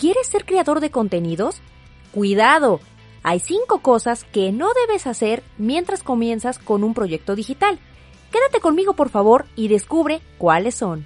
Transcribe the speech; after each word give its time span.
¿Quieres 0.00 0.28
ser 0.28 0.46
creador 0.46 0.80
de 0.80 0.90
contenidos? 0.90 1.60
Cuidado, 2.10 2.80
hay 3.22 3.38
cinco 3.38 3.80
cosas 3.80 4.24
que 4.24 4.50
no 4.50 4.70
debes 4.72 5.06
hacer 5.06 5.42
mientras 5.58 6.02
comienzas 6.02 6.58
con 6.58 6.84
un 6.84 6.94
proyecto 6.94 7.34
digital. 7.34 7.78
Quédate 8.32 8.60
conmigo 8.60 8.94
por 8.94 9.10
favor 9.10 9.44
y 9.56 9.68
descubre 9.68 10.22
cuáles 10.38 10.74
son. 10.74 11.04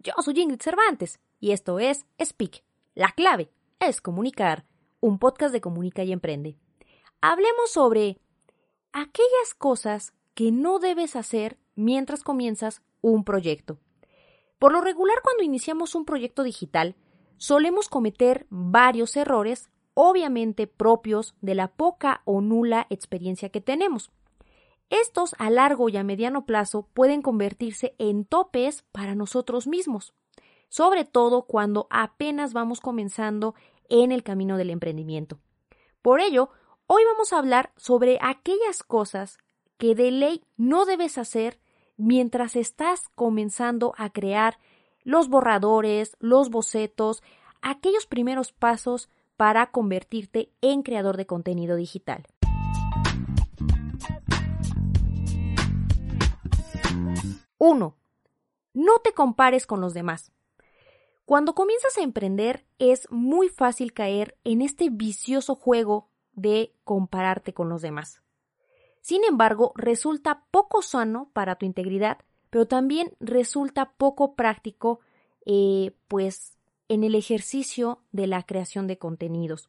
Yo 0.00 0.12
soy 0.20 0.40
Ingrid 0.40 0.60
Cervantes 0.60 1.18
y 1.40 1.50
esto 1.50 1.80
es 1.80 2.06
Speak. 2.22 2.62
La 2.94 3.10
clave 3.10 3.50
es 3.80 4.00
comunicar, 4.00 4.64
un 5.00 5.18
podcast 5.18 5.52
de 5.52 5.60
Comunica 5.60 6.04
y 6.04 6.12
Emprende. 6.12 6.56
Hablemos 7.20 7.72
sobre 7.72 8.20
aquellas 8.92 9.54
cosas 9.56 10.14
que 10.34 10.52
no 10.52 10.78
debes 10.78 11.16
hacer 11.16 11.58
mientras 11.74 12.22
comienzas 12.22 12.80
un 13.00 13.24
proyecto. 13.24 13.80
Por 14.60 14.72
lo 14.72 14.80
regular, 14.80 15.18
cuando 15.24 15.42
iniciamos 15.42 15.96
un 15.96 16.04
proyecto 16.04 16.44
digital, 16.44 16.94
solemos 17.36 17.88
cometer 17.88 18.46
varios 18.50 19.16
errores, 19.16 19.68
obviamente 19.94 20.68
propios 20.68 21.34
de 21.40 21.56
la 21.56 21.72
poca 21.72 22.22
o 22.24 22.40
nula 22.40 22.86
experiencia 22.88 23.48
que 23.48 23.60
tenemos. 23.60 24.12
Estos 24.90 25.34
a 25.38 25.50
largo 25.50 25.88
y 25.88 25.96
a 25.98 26.04
mediano 26.04 26.46
plazo 26.46 26.88
pueden 26.94 27.20
convertirse 27.20 27.94
en 27.98 28.24
topes 28.24 28.84
para 28.90 29.14
nosotros 29.14 29.66
mismos, 29.66 30.14
sobre 30.68 31.04
todo 31.04 31.42
cuando 31.42 31.86
apenas 31.90 32.54
vamos 32.54 32.80
comenzando 32.80 33.54
en 33.90 34.12
el 34.12 34.22
camino 34.22 34.56
del 34.56 34.70
emprendimiento. 34.70 35.38
Por 36.00 36.20
ello, 36.20 36.50
hoy 36.86 37.02
vamos 37.04 37.32
a 37.32 37.38
hablar 37.38 37.72
sobre 37.76 38.18
aquellas 38.22 38.82
cosas 38.82 39.38
que 39.76 39.94
de 39.94 40.10
ley 40.10 40.42
no 40.56 40.86
debes 40.86 41.18
hacer 41.18 41.60
mientras 41.96 42.56
estás 42.56 43.08
comenzando 43.14 43.92
a 43.98 44.10
crear 44.10 44.58
los 45.04 45.28
borradores, 45.28 46.16
los 46.18 46.48
bocetos, 46.48 47.22
aquellos 47.60 48.06
primeros 48.06 48.52
pasos 48.52 49.10
para 49.36 49.70
convertirte 49.70 50.50
en 50.60 50.82
creador 50.82 51.16
de 51.16 51.26
contenido 51.26 51.76
digital. 51.76 52.26
1. 57.58 57.96
No 58.74 58.98
te 59.02 59.12
compares 59.12 59.66
con 59.66 59.80
los 59.80 59.94
demás. 59.94 60.32
Cuando 61.24 61.54
comienzas 61.54 61.98
a 61.98 62.02
emprender 62.02 62.64
es 62.78 63.10
muy 63.10 63.48
fácil 63.48 63.92
caer 63.92 64.38
en 64.44 64.62
este 64.62 64.88
vicioso 64.88 65.54
juego 65.54 66.08
de 66.32 66.74
compararte 66.84 67.52
con 67.52 67.68
los 67.68 67.82
demás. 67.82 68.22
Sin 69.02 69.24
embargo, 69.24 69.72
resulta 69.74 70.44
poco 70.50 70.82
sano 70.82 71.30
para 71.32 71.56
tu 71.56 71.66
integridad, 71.66 72.18
pero 72.50 72.66
también 72.66 73.14
resulta 73.20 73.92
poco 73.96 74.34
práctico, 74.34 75.00
eh, 75.44 75.94
pues, 76.08 76.56
en 76.88 77.04
el 77.04 77.14
ejercicio 77.14 78.02
de 78.12 78.26
la 78.26 78.44
creación 78.44 78.86
de 78.86 78.98
contenidos. 78.98 79.68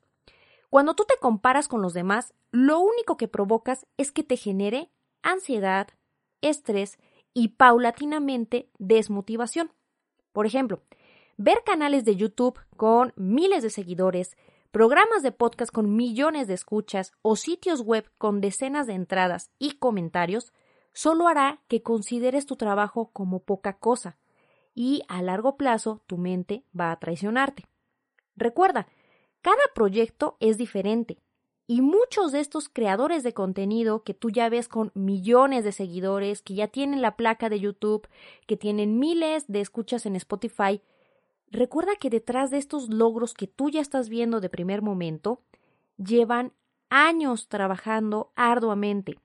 Cuando 0.70 0.94
tú 0.94 1.03
te 1.06 1.16
comparas 1.20 1.68
con 1.68 1.81
los 1.81 1.94
demás, 1.94 2.34
lo 2.52 2.80
único 2.80 3.18
que 3.18 3.28
provocas 3.28 3.86
es 3.98 4.12
que 4.12 4.24
te 4.24 4.38
genere 4.38 4.92
ansiedad, 5.24 5.90
estrés 6.42 6.98
y 7.40 7.48
paulatinamente 7.48 8.70
desmotivación. 8.80 9.72
Por 10.34 10.46
ejemplo, 10.46 10.81
ver 11.38 11.63
canales 11.66 12.03
de 12.03 12.18
YouTube 12.18 12.59
con 12.75 13.13
miles 13.16 13.63
de 13.63 13.69
seguidores, 13.69 14.36
programas 14.72 15.24
de 15.24 15.31
podcast 15.31 15.72
con 15.72 15.96
millones 15.96 16.47
de 16.47 16.53
escuchas 16.56 17.13
o 17.22 17.38
sitios 17.38 17.81
web 17.81 18.12
con 18.18 18.41
decenas 18.41 18.88
de 18.88 18.94
entradas 18.94 19.52
y 19.58 19.78
comentarios 19.78 20.52
solo 20.91 21.30
hará 21.30 21.62
que 21.69 21.81
consideres 21.81 22.46
tu 22.46 22.58
trabajo 22.58 23.09
como 23.13 23.40
poca 23.40 23.78
cosa 23.78 24.18
y 24.75 25.03
a 25.08 25.22
largo 25.22 25.56
plazo 25.56 26.03
tu 26.08 26.18
mente 26.18 26.66
va 26.78 26.92
a 26.92 27.00
traicionarte. 27.00 27.63
Recuerda, 28.36 28.90
cada 29.42 29.63
proyecto 29.74 30.36
es 30.42 30.58
diferente 30.58 31.22
y 31.69 31.81
muchos 31.81 32.31
de 32.31 32.40
estos 32.40 32.68
creadores 32.68 33.22
de 33.22 33.35
contenido 33.35 34.02
que 34.02 34.16
tú 34.16 34.31
ya 34.31 34.50
ves 34.50 34.68
con 34.68 34.91
millones 34.96 35.63
de 35.63 35.72
seguidores, 35.72 36.41
que 36.41 36.56
ya 36.56 36.68
tienen 36.68 37.03
la 37.03 37.16
placa 37.16 37.47
de 37.47 37.59
YouTube, 37.59 38.07
que 38.47 38.57
tienen 38.57 38.97
miles 38.97 39.46
de 39.47 39.62
escuchas 39.62 40.07
en 40.07 40.16
Spotify, 40.16 40.81
recuerda 41.52 41.91
que 41.96 42.09
detrás 42.09 42.50
de 42.50 42.57
estos 42.57 42.90
logros 42.90 43.35
que 43.35 43.46
tú 43.46 43.69
ya 43.69 43.81
estás 43.81 44.09
viendo 44.09 44.41
de 44.41 44.50
primer 44.50 44.81
momento, 44.81 45.44
llevan 46.03 46.53
años 46.90 47.50
trabajando 47.50 48.31
arduamente. 48.36 49.19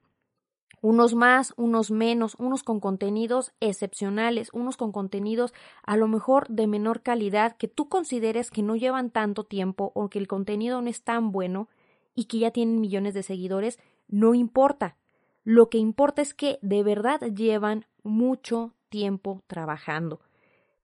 Unos 0.83 1.15
más, 1.15 1.55
unos 1.57 1.91
menos, 1.91 2.35
unos 2.39 2.63
con 2.63 2.79
contenidos 2.79 3.53
excepcionales, 3.61 4.51
unos 4.53 4.77
con 4.77 4.93
contenidos 4.93 5.55
a 5.83 5.97
lo 5.97 6.09
mejor 6.09 6.47
de 6.49 6.67
menor 6.67 7.01
calidad 7.01 7.57
que 7.57 7.69
tú 7.69 7.89
consideres 7.89 8.51
que 8.51 8.63
no 8.63 8.77
llevan 8.77 9.09
tanto 9.09 9.45
tiempo 9.45 9.93
o 9.95 10.11
que 10.11 10.19
el 10.19 10.29
contenido 10.29 10.83
no 10.83 10.91
es 10.91 11.03
tan 11.03 11.33
bueno, 11.33 11.69
y 12.15 12.25
que 12.25 12.39
ya 12.39 12.51
tienen 12.51 12.81
millones 12.81 13.15
de 13.15 13.23
seguidores, 13.23 13.79
no 14.09 14.35
importa. 14.35 14.97
Lo 15.43 15.69
que 15.69 15.79
importa 15.79 16.23
es 16.23 16.35
que 16.35 16.59
de 16.63 16.83
verdad 16.83 17.21
llevan 17.21 17.87
mucho 18.03 18.75
tiempo 18.89 19.43
trabajando. 19.47 20.21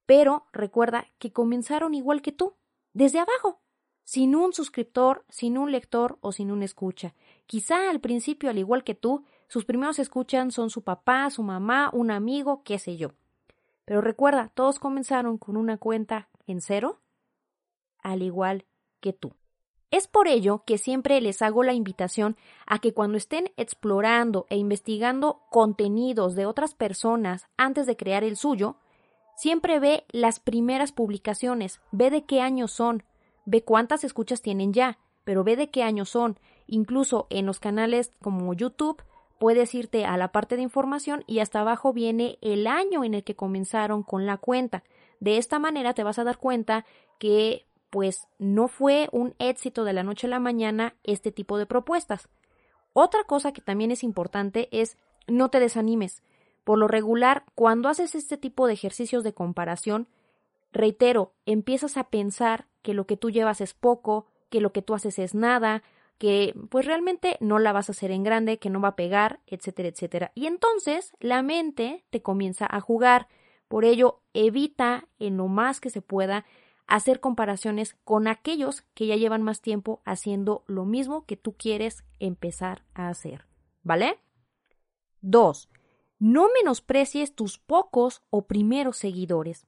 Pero 0.05 0.45
recuerda 0.51 1.07
que 1.17 1.31
comenzaron 1.31 1.93
igual 1.93 2.21
que 2.21 2.31
tú, 2.31 2.55
desde 2.93 3.19
abajo, 3.19 3.61
sin 4.03 4.35
un 4.35 4.53
suscriptor, 4.53 5.23
sin 5.29 5.57
un 5.57 5.71
lector 5.71 6.17
o 6.21 6.31
sin 6.31 6.51
un 6.51 6.63
escucha. 6.63 7.15
Quizá 7.45 7.89
al 7.89 8.01
principio, 8.01 8.49
al 8.49 8.57
igual 8.57 8.83
que 8.83 8.95
tú, 8.95 9.23
sus 9.47 9.65
primeros 9.65 9.99
escuchan 9.99 10.51
son 10.51 10.69
su 10.69 10.83
papá, 10.83 11.29
su 11.29 11.43
mamá, 11.43 11.89
un 11.93 12.11
amigo, 12.11 12.61
qué 12.63 12.79
sé 12.79 12.97
yo. 12.97 13.13
Pero 13.85 14.01
recuerda, 14.01 14.51
todos 14.53 14.79
comenzaron 14.79 15.37
con 15.37 15.57
una 15.57 15.77
cuenta 15.77 16.29
en 16.45 16.61
cero, 16.61 16.99
al 17.99 18.21
igual 18.21 18.65
que 18.99 19.13
tú. 19.13 19.33
Es 19.91 20.07
por 20.07 20.29
ello 20.29 20.63
que 20.65 20.77
siempre 20.77 21.19
les 21.19 21.41
hago 21.41 21.63
la 21.63 21.73
invitación 21.73 22.37
a 22.65 22.79
que 22.79 22.93
cuando 22.93 23.17
estén 23.17 23.51
explorando 23.57 24.47
e 24.49 24.55
investigando 24.55 25.41
contenidos 25.49 26.33
de 26.33 26.45
otras 26.45 26.73
personas 26.73 27.47
antes 27.57 27.85
de 27.85 27.97
crear 27.97 28.23
el 28.23 28.37
suyo, 28.37 28.77
siempre 29.35 29.79
ve 29.79 30.05
las 30.09 30.39
primeras 30.39 30.93
publicaciones, 30.93 31.81
ve 31.91 32.09
de 32.09 32.23
qué 32.23 32.39
año 32.39 32.69
son, 32.69 33.03
ve 33.45 33.65
cuántas 33.65 34.05
escuchas 34.05 34.41
tienen 34.41 34.71
ya, 34.71 34.97
pero 35.25 35.43
ve 35.43 35.57
de 35.57 35.69
qué 35.69 35.83
año 35.83 36.05
son. 36.05 36.39
Incluso 36.67 37.27
en 37.29 37.45
los 37.45 37.59
canales 37.59 38.13
como 38.21 38.53
YouTube 38.53 39.03
puedes 39.39 39.75
irte 39.75 40.05
a 40.05 40.15
la 40.15 40.31
parte 40.31 40.55
de 40.55 40.61
información 40.61 41.25
y 41.27 41.39
hasta 41.39 41.59
abajo 41.59 41.91
viene 41.91 42.37
el 42.41 42.65
año 42.65 43.03
en 43.03 43.13
el 43.13 43.25
que 43.25 43.35
comenzaron 43.35 44.03
con 44.03 44.25
la 44.25 44.37
cuenta. 44.37 44.83
De 45.19 45.37
esta 45.37 45.59
manera 45.59 45.93
te 45.93 46.03
vas 46.03 46.17
a 46.17 46.23
dar 46.23 46.37
cuenta 46.37 46.85
que 47.19 47.65
pues 47.91 48.27
no 48.39 48.67
fue 48.67 49.09
un 49.11 49.35
éxito 49.37 49.83
de 49.83 49.93
la 49.93 50.01
noche 50.01 50.25
a 50.25 50.29
la 50.31 50.39
mañana 50.39 50.95
este 51.03 51.31
tipo 51.31 51.59
de 51.59 51.67
propuestas. 51.67 52.29
Otra 52.93 53.23
cosa 53.25 53.51
que 53.51 53.61
también 53.61 53.91
es 53.91 54.03
importante 54.03 54.69
es 54.71 54.97
no 55.27 55.49
te 55.49 55.59
desanimes. 55.59 56.23
Por 56.63 56.79
lo 56.79 56.87
regular, 56.87 57.43
cuando 57.53 57.89
haces 57.89 58.15
este 58.15 58.37
tipo 58.37 58.65
de 58.65 58.73
ejercicios 58.73 59.23
de 59.23 59.33
comparación, 59.33 60.07
reitero, 60.71 61.33
empiezas 61.45 61.97
a 61.97 62.05
pensar 62.05 62.65
que 62.81 62.93
lo 62.93 63.05
que 63.05 63.17
tú 63.17 63.29
llevas 63.29 63.61
es 63.61 63.73
poco, 63.73 64.25
que 64.49 64.61
lo 64.61 64.71
que 64.71 64.81
tú 64.81 64.93
haces 64.93 65.19
es 65.19 65.35
nada, 65.35 65.83
que 66.17 66.55
pues 66.69 66.85
realmente 66.85 67.35
no 67.41 67.59
la 67.59 67.73
vas 67.73 67.89
a 67.89 67.91
hacer 67.93 68.11
en 68.11 68.23
grande, 68.23 68.57
que 68.57 68.69
no 68.69 68.79
va 68.79 68.89
a 68.89 68.95
pegar, 68.95 69.39
etcétera, 69.47 69.89
etcétera. 69.89 70.31
Y 70.33 70.45
entonces 70.45 71.13
la 71.19 71.41
mente 71.41 72.05
te 72.09 72.21
comienza 72.21 72.67
a 72.69 72.79
jugar. 72.79 73.27
Por 73.67 73.85
ello, 73.85 74.21
evita 74.33 75.07
en 75.19 75.37
lo 75.37 75.47
más 75.47 75.81
que 75.81 75.89
se 75.89 76.01
pueda 76.01 76.45
hacer 76.91 77.21
comparaciones 77.21 77.95
con 78.03 78.27
aquellos 78.27 78.81
que 78.93 79.07
ya 79.07 79.15
llevan 79.15 79.41
más 79.41 79.61
tiempo 79.61 80.01
haciendo 80.03 80.65
lo 80.67 80.83
mismo 80.83 81.25
que 81.25 81.37
tú 81.37 81.53
quieres 81.53 82.03
empezar 82.19 82.83
a 82.93 83.07
hacer. 83.07 83.45
¿Vale? 83.81 84.19
2. 85.21 85.69
No 86.19 86.49
menosprecies 86.53 87.33
tus 87.33 87.59
pocos 87.59 88.23
o 88.29 88.45
primeros 88.45 88.97
seguidores. 88.97 89.65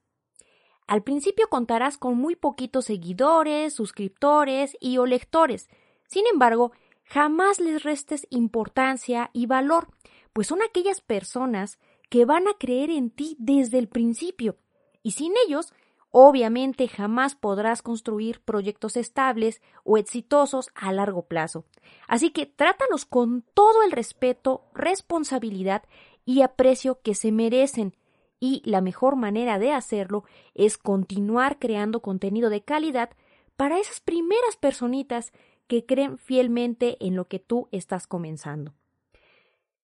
Al 0.85 1.01
principio 1.01 1.47
contarás 1.47 1.97
con 1.97 2.17
muy 2.17 2.35
poquitos 2.35 2.85
seguidores, 2.85 3.73
suscriptores 3.73 4.75
y 4.81 4.97
o 4.97 5.05
lectores. 5.05 5.69
Sin 6.09 6.27
embargo, 6.27 6.73
jamás 7.05 7.61
les 7.61 7.83
restes 7.83 8.27
importancia 8.31 9.29
y 9.31 9.45
valor, 9.45 9.87
pues 10.33 10.47
son 10.47 10.61
aquellas 10.61 10.99
personas 10.99 11.79
que 12.09 12.25
van 12.25 12.49
a 12.49 12.57
creer 12.59 12.89
en 12.89 13.11
ti 13.11 13.37
desde 13.39 13.79
el 13.79 13.87
principio, 13.87 14.57
y 15.01 15.11
sin 15.11 15.31
ellos 15.47 15.73
Obviamente 16.15 16.87
jamás 16.87 17.33
podrás 17.33 17.81
construir 17.81 18.39
proyectos 18.39 18.97
estables 18.97 19.63
o 19.83 19.97
exitosos 19.97 20.69
a 20.75 20.93
largo 20.93 21.23
plazo. 21.23 21.65
Así 22.07 22.29
que 22.29 22.45
trátalos 22.45 23.05
con 23.05 23.43
todo 23.55 23.81
el 23.81 23.91
respeto, 23.91 24.61
responsabilidad 24.75 25.81
y 26.23 26.43
aprecio 26.43 27.01
que 27.01 27.15
se 27.15 27.31
merecen. 27.31 27.95
Y 28.39 28.61
la 28.63 28.79
mejor 28.79 29.15
manera 29.15 29.57
de 29.57 29.71
hacerlo 29.71 30.23
es 30.53 30.77
continuar 30.77 31.57
creando 31.57 32.03
contenido 32.03 32.51
de 32.51 32.61
calidad 32.61 33.09
para 33.57 33.79
esas 33.79 33.99
primeras 33.99 34.55
personitas 34.55 35.33
que 35.65 35.83
creen 35.83 36.19
fielmente 36.19 37.03
en 37.03 37.15
lo 37.15 37.27
que 37.27 37.39
tú 37.39 37.69
estás 37.71 38.05
comenzando. 38.05 38.75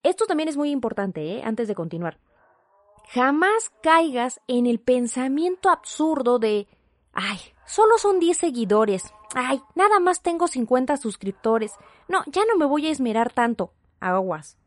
Esto 0.03 0.27
también 0.27 0.47
es 0.47 0.57
muy 0.57 0.69
importante, 0.69 1.37
¿eh? 1.37 1.41
antes 1.43 1.67
de 1.67 1.73
continuar. 1.73 2.19
Jamás 3.07 3.71
caigas 3.81 4.41
en 4.47 4.65
el 4.65 4.79
pensamiento 4.79 5.69
absurdo 5.69 6.39
de, 6.39 6.67
ay, 7.13 7.39
solo 7.65 7.97
son 7.97 8.19
10 8.19 8.37
seguidores, 8.37 9.03
ay, 9.33 9.61
nada 9.75 9.99
más 9.99 10.21
tengo 10.21 10.47
50 10.47 10.97
suscriptores, 10.97 11.73
no, 12.07 12.23
ya 12.27 12.43
no 12.45 12.57
me 12.57 12.65
voy 12.65 12.87
a 12.87 12.91
esmerar 12.91 13.31
tanto, 13.33 13.73
aguas. 13.99 14.57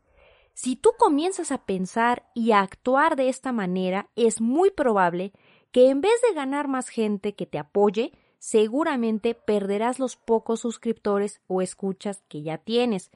Si 0.53 0.75
tú 0.75 0.91
comienzas 0.97 1.51
a 1.51 1.65
pensar 1.65 2.29
y 2.35 2.51
a 2.51 2.61
actuar 2.61 3.15
de 3.15 3.29
esta 3.29 3.51
manera, 3.51 4.09
es 4.15 4.39
muy 4.39 4.69
probable 4.69 5.33
que 5.71 5.89
en 5.89 6.01
vez 6.01 6.13
de 6.27 6.35
ganar 6.35 6.67
más 6.67 6.89
gente 6.89 7.33
que 7.33 7.47
te 7.47 7.57
apoye, 7.57 8.13
seguramente 8.37 9.33
perderás 9.33 9.99
los 9.99 10.15
pocos 10.15 10.59
suscriptores 10.59 11.41
o 11.47 11.61
escuchas 11.61 12.23
que 12.27 12.43
ya 12.43 12.59
tienes. 12.59 13.09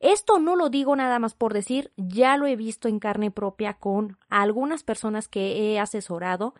Esto 0.00 0.38
no 0.38 0.56
lo 0.56 0.70
digo 0.70 0.96
nada 0.96 1.18
más 1.18 1.34
por 1.34 1.52
decir, 1.52 1.92
ya 1.96 2.36
lo 2.38 2.46
he 2.46 2.56
visto 2.56 2.88
en 2.88 2.98
carne 2.98 3.30
propia 3.30 3.74
con 3.74 4.18
algunas 4.30 4.82
personas 4.82 5.28
que 5.28 5.74
he 5.74 5.78
asesorado 5.78 6.54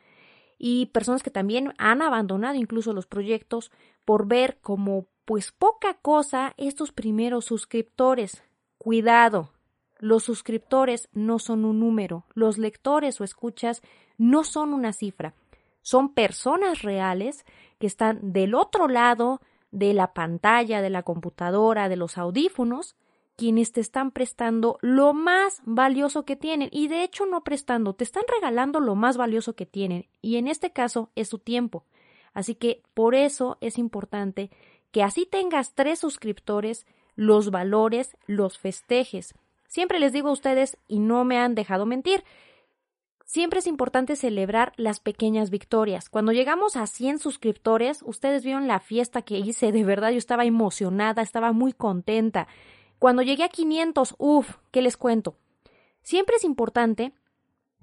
y 0.59 0.87
personas 0.87 1.23
que 1.23 1.31
también 1.31 1.73
han 1.79 2.03
abandonado 2.03 2.57
incluso 2.57 2.93
los 2.93 3.07
proyectos 3.07 3.73
por 4.05 4.27
ver 4.27 4.59
como 4.61 5.07
pues 5.25 5.53
poca 5.53 5.95
cosa 5.95 6.53
estos 6.59 6.93
primeros 6.93 7.47
suscriptores. 7.47 8.45
Cuidado, 8.77 9.51
los 9.99 10.23
suscriptores 10.23 11.09
no 11.13 11.39
son 11.39 11.65
un 11.65 11.81
número, 11.81 12.25
los 12.35 12.59
lectores 12.59 13.21
o 13.21 13.25
escuchas 13.25 13.81
no 14.19 14.45
son 14.45 14.75
una 14.75 14.93
cifra, 14.93 15.35
son 15.81 16.13
personas 16.13 16.83
reales 16.83 17.47
que 17.79 17.87
están 17.87 18.33
del 18.33 18.55
otro 18.55 18.87
lado 18.87 19.41
de 19.71 19.95
la 19.95 20.13
pantalla, 20.13 20.83
de 20.83 20.91
la 20.91 21.05
computadora, 21.05 21.89
de 21.89 21.97
los 21.97 22.19
audífonos, 22.19 22.97
quienes 23.41 23.73
te 23.73 23.81
están 23.81 24.11
prestando 24.11 24.77
lo 24.83 25.15
más 25.15 25.63
valioso 25.65 26.27
que 26.27 26.37
tienen. 26.37 26.69
Y 26.71 26.89
de 26.89 27.03
hecho 27.05 27.25
no 27.25 27.43
prestando, 27.43 27.95
te 27.95 28.05
están 28.05 28.25
regalando 28.31 28.81
lo 28.81 28.97
más 28.97 29.17
valioso 29.17 29.55
que 29.55 29.65
tienen. 29.65 30.09
Y 30.21 30.37
en 30.37 30.47
este 30.47 30.73
caso 30.73 31.11
es 31.15 31.29
su 31.29 31.39
tiempo. 31.39 31.87
Así 32.35 32.55
que 32.55 32.83
por 32.93 33.15
eso 33.15 33.57
es 33.63 33.79
importante 33.79 34.51
que 34.91 35.03
así 35.03 35.25
tengas 35.25 35.73
tres 35.75 36.01
suscriptores, 36.01 36.85
los 37.17 37.51
valores, 37.51 38.15
los 38.27 38.59
festejes. 38.59 39.33
Siempre 39.67 40.01
les 40.01 40.13
digo 40.13 40.29
a 40.29 40.33
ustedes, 40.33 40.77
y 40.87 40.99
no 40.99 41.25
me 41.25 41.39
han 41.39 41.55
dejado 41.55 41.87
mentir, 41.87 42.23
Siempre 43.25 43.61
es 43.61 43.69
importante 43.69 44.17
celebrar 44.17 44.73
las 44.75 44.99
pequeñas 44.99 45.51
victorias. 45.51 46.09
Cuando 46.09 46.33
llegamos 46.33 46.75
a 46.75 46.89
100 46.89 47.21
suscriptores, 47.21 48.03
ustedes 48.05 48.43
vieron 48.43 48.67
la 48.67 48.81
fiesta 48.81 49.23
que 49.23 49.39
hice, 49.39 49.71
de 49.71 49.85
verdad 49.85 50.11
yo 50.11 50.19
estaba 50.19 50.45
emocionada, 50.45 51.23
estaba 51.23 51.53
muy 51.53 51.73
contenta. 51.73 52.49
Cuando 53.01 53.23
llegué 53.23 53.45
a 53.45 53.49
500, 53.49 54.15
uff, 54.19 54.59
¿qué 54.71 54.83
les 54.83 54.99
cuento? 54.99 55.39
Siempre 56.03 56.37
es 56.37 56.45
importante 56.45 57.15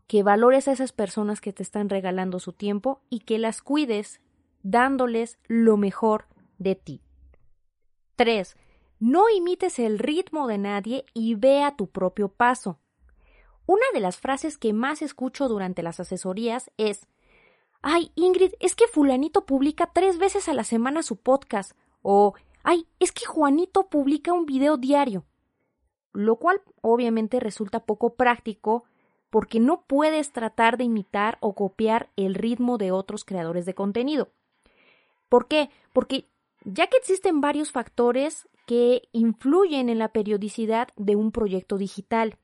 que 0.06 0.22
valores 0.22 0.68
a 0.68 0.74
esas 0.74 0.92
personas 0.92 1.42
que 1.42 1.52
te 1.52 1.64
están 1.64 1.90
regalando 1.90 2.40
su 2.40 2.54
tiempo 2.54 3.02
y 3.10 3.22
que 3.22 3.40
las 3.40 3.64
cuides 3.64 4.22
dándoles 4.62 5.40
lo 5.48 5.76
mejor 5.76 6.28
de 6.60 6.76
ti. 6.76 7.02
3. 8.16 8.56
No 9.00 9.28
imites 9.28 9.80
el 9.80 9.98
ritmo 9.98 10.46
de 10.46 10.60
nadie 10.60 11.04
y 11.16 11.34
ve 11.34 11.64
a 11.64 11.76
tu 11.76 11.88
propio 11.88 12.30
paso. 12.30 12.78
Una 13.66 13.86
de 13.96 14.02
las 14.02 14.18
frases 14.18 14.60
que 14.60 14.72
más 14.72 15.02
escucho 15.02 15.48
durante 15.48 15.82
las 15.82 16.00
asesorías 16.00 16.70
es 16.78 17.08
Ay, 17.82 18.12
Ingrid, 18.14 18.54
es 18.60 18.76
que 18.76 18.88
fulanito 18.88 19.48
publica 19.48 19.90
tres 19.92 20.20
veces 20.20 20.48
a 20.48 20.54
la 20.54 20.64
semana 20.64 21.02
su 21.02 21.16
podcast. 21.16 21.72
O 22.04 22.36
Ay, 22.70 22.86
es 23.00 23.14
que 23.14 23.26
Juanito 23.26 23.88
publica 23.88 24.34
un 24.34 24.46
video 24.46 24.76
diario. 24.76 25.24
Lo 26.12 26.36
cual 26.36 26.62
obviamente 26.82 27.40
resulta 27.40 27.86
poco 27.86 28.16
práctico 28.16 28.84
porque 29.30 29.62
no 29.62 29.86
puedes 29.88 30.34
tratar 30.34 30.76
de 30.76 30.84
imitar 30.84 31.38
o 31.40 31.56
copiar 31.56 32.10
el 32.18 32.36
ritmo 32.36 32.78
de 32.78 32.92
otros 32.92 33.24
creadores 33.24 33.66
de 33.66 33.74
contenido. 33.74 34.32
¿Por 35.30 35.48
qué? 35.48 35.70
Porque 35.94 36.28
ya 36.66 36.88
que 36.88 36.98
existen 36.98 37.40
varios 37.40 37.72
factores 37.72 38.50
que 38.66 39.08
influyen 39.14 39.88
en 39.88 40.00
la 40.00 40.10
periodicidad 40.10 40.90
de 40.98 41.16
un 41.16 41.32
proyecto 41.32 41.78
digital. 41.78 42.38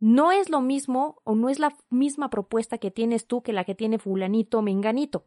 No 0.00 0.32
es 0.32 0.48
lo 0.48 0.62
mismo 0.62 1.20
o 1.24 1.34
no 1.34 1.50
es 1.50 1.58
la 1.58 1.76
misma 1.90 2.30
propuesta 2.30 2.78
que 2.78 2.90
tienes 2.90 3.26
tú 3.26 3.42
que 3.42 3.52
la 3.52 3.64
que 3.64 3.74
tiene 3.74 3.98
fulanito 3.98 4.60
o 4.60 4.62
menganito. 4.62 5.26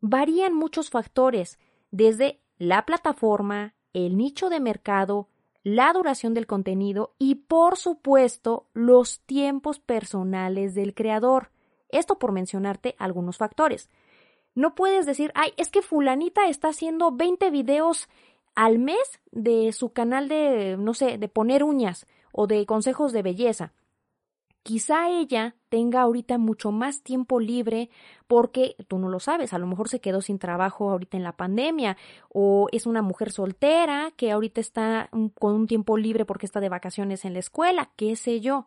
Varían 0.00 0.54
muchos 0.54 0.90
factores, 0.90 1.60
desde 1.92 2.40
la 2.58 2.86
plataforma, 2.86 3.74
el 3.92 4.16
nicho 4.16 4.48
de 4.48 4.60
mercado, 4.60 5.28
la 5.62 5.92
duración 5.92 6.32
del 6.34 6.46
contenido 6.46 7.14
y, 7.18 7.34
por 7.34 7.76
supuesto, 7.76 8.66
los 8.72 9.20
tiempos 9.20 9.80
personales 9.80 10.74
del 10.74 10.94
creador. 10.94 11.50
Esto 11.88 12.18
por 12.18 12.32
mencionarte 12.32 12.94
algunos 12.98 13.36
factores. 13.36 13.90
No 14.54 14.74
puedes 14.74 15.06
decir, 15.06 15.32
ay, 15.34 15.52
es 15.56 15.70
que 15.70 15.82
fulanita 15.82 16.48
está 16.48 16.68
haciendo 16.68 17.12
20 17.12 17.50
videos 17.50 18.08
al 18.54 18.78
mes 18.78 19.20
de 19.32 19.72
su 19.72 19.92
canal 19.92 20.28
de, 20.28 20.76
no 20.78 20.94
sé, 20.94 21.18
de 21.18 21.28
poner 21.28 21.62
uñas 21.62 22.06
o 22.32 22.46
de 22.46 22.64
consejos 22.64 23.12
de 23.12 23.22
belleza. 23.22 23.72
Quizá 24.66 25.08
ella 25.10 25.54
tenga 25.68 26.00
ahorita 26.00 26.38
mucho 26.38 26.72
más 26.72 27.04
tiempo 27.04 27.38
libre 27.38 27.88
porque 28.26 28.74
tú 28.88 28.98
no 28.98 29.08
lo 29.08 29.20
sabes, 29.20 29.52
a 29.52 29.58
lo 29.58 29.66
mejor 29.68 29.88
se 29.88 30.00
quedó 30.00 30.20
sin 30.22 30.40
trabajo 30.40 30.90
ahorita 30.90 31.16
en 31.16 31.22
la 31.22 31.36
pandemia 31.36 31.96
o 32.30 32.66
es 32.72 32.84
una 32.84 33.00
mujer 33.00 33.30
soltera 33.30 34.10
que 34.16 34.32
ahorita 34.32 34.60
está 34.60 35.08
con 35.38 35.54
un 35.54 35.68
tiempo 35.68 35.96
libre 35.96 36.24
porque 36.24 36.46
está 36.46 36.58
de 36.58 36.68
vacaciones 36.68 37.24
en 37.24 37.34
la 37.34 37.38
escuela, 37.38 37.92
qué 37.94 38.16
sé 38.16 38.40
yo. 38.40 38.66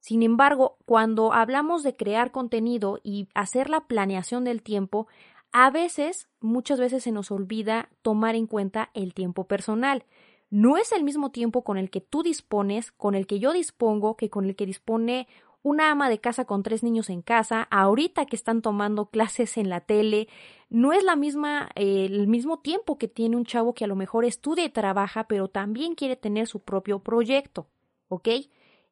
Sin 0.00 0.22
embargo, 0.22 0.78
cuando 0.86 1.34
hablamos 1.34 1.82
de 1.82 1.94
crear 1.94 2.30
contenido 2.30 3.00
y 3.02 3.28
hacer 3.34 3.68
la 3.68 3.82
planeación 3.82 4.44
del 4.44 4.62
tiempo, 4.62 5.08
a 5.52 5.68
veces, 5.68 6.26
muchas 6.40 6.80
veces 6.80 7.02
se 7.02 7.12
nos 7.12 7.30
olvida 7.30 7.90
tomar 8.00 8.34
en 8.34 8.46
cuenta 8.46 8.88
el 8.94 9.12
tiempo 9.12 9.44
personal. 9.44 10.06
No 10.54 10.76
es 10.76 10.92
el 10.92 11.02
mismo 11.02 11.32
tiempo 11.32 11.64
con 11.64 11.78
el 11.78 11.90
que 11.90 12.00
tú 12.00 12.22
dispones, 12.22 12.92
con 12.92 13.16
el 13.16 13.26
que 13.26 13.40
yo 13.40 13.52
dispongo, 13.52 14.16
que 14.16 14.30
con 14.30 14.44
el 14.44 14.54
que 14.54 14.66
dispone 14.66 15.26
una 15.64 15.90
ama 15.90 16.08
de 16.08 16.20
casa 16.20 16.44
con 16.44 16.62
tres 16.62 16.84
niños 16.84 17.10
en 17.10 17.22
casa, 17.22 17.66
ahorita 17.72 18.26
que 18.26 18.36
están 18.36 18.62
tomando 18.62 19.06
clases 19.06 19.56
en 19.56 19.68
la 19.68 19.80
tele, 19.80 20.28
no 20.70 20.92
es 20.92 21.02
la 21.02 21.16
misma, 21.16 21.70
eh, 21.74 22.04
el 22.04 22.28
mismo 22.28 22.60
tiempo 22.60 22.98
que 22.98 23.08
tiene 23.08 23.36
un 23.36 23.44
chavo 23.44 23.74
que 23.74 23.82
a 23.82 23.88
lo 23.88 23.96
mejor 23.96 24.24
estudia 24.24 24.64
y 24.64 24.68
trabaja, 24.68 25.24
pero 25.24 25.48
también 25.48 25.96
quiere 25.96 26.14
tener 26.14 26.46
su 26.46 26.60
propio 26.60 27.00
proyecto, 27.00 27.66
¿ok? 28.06 28.28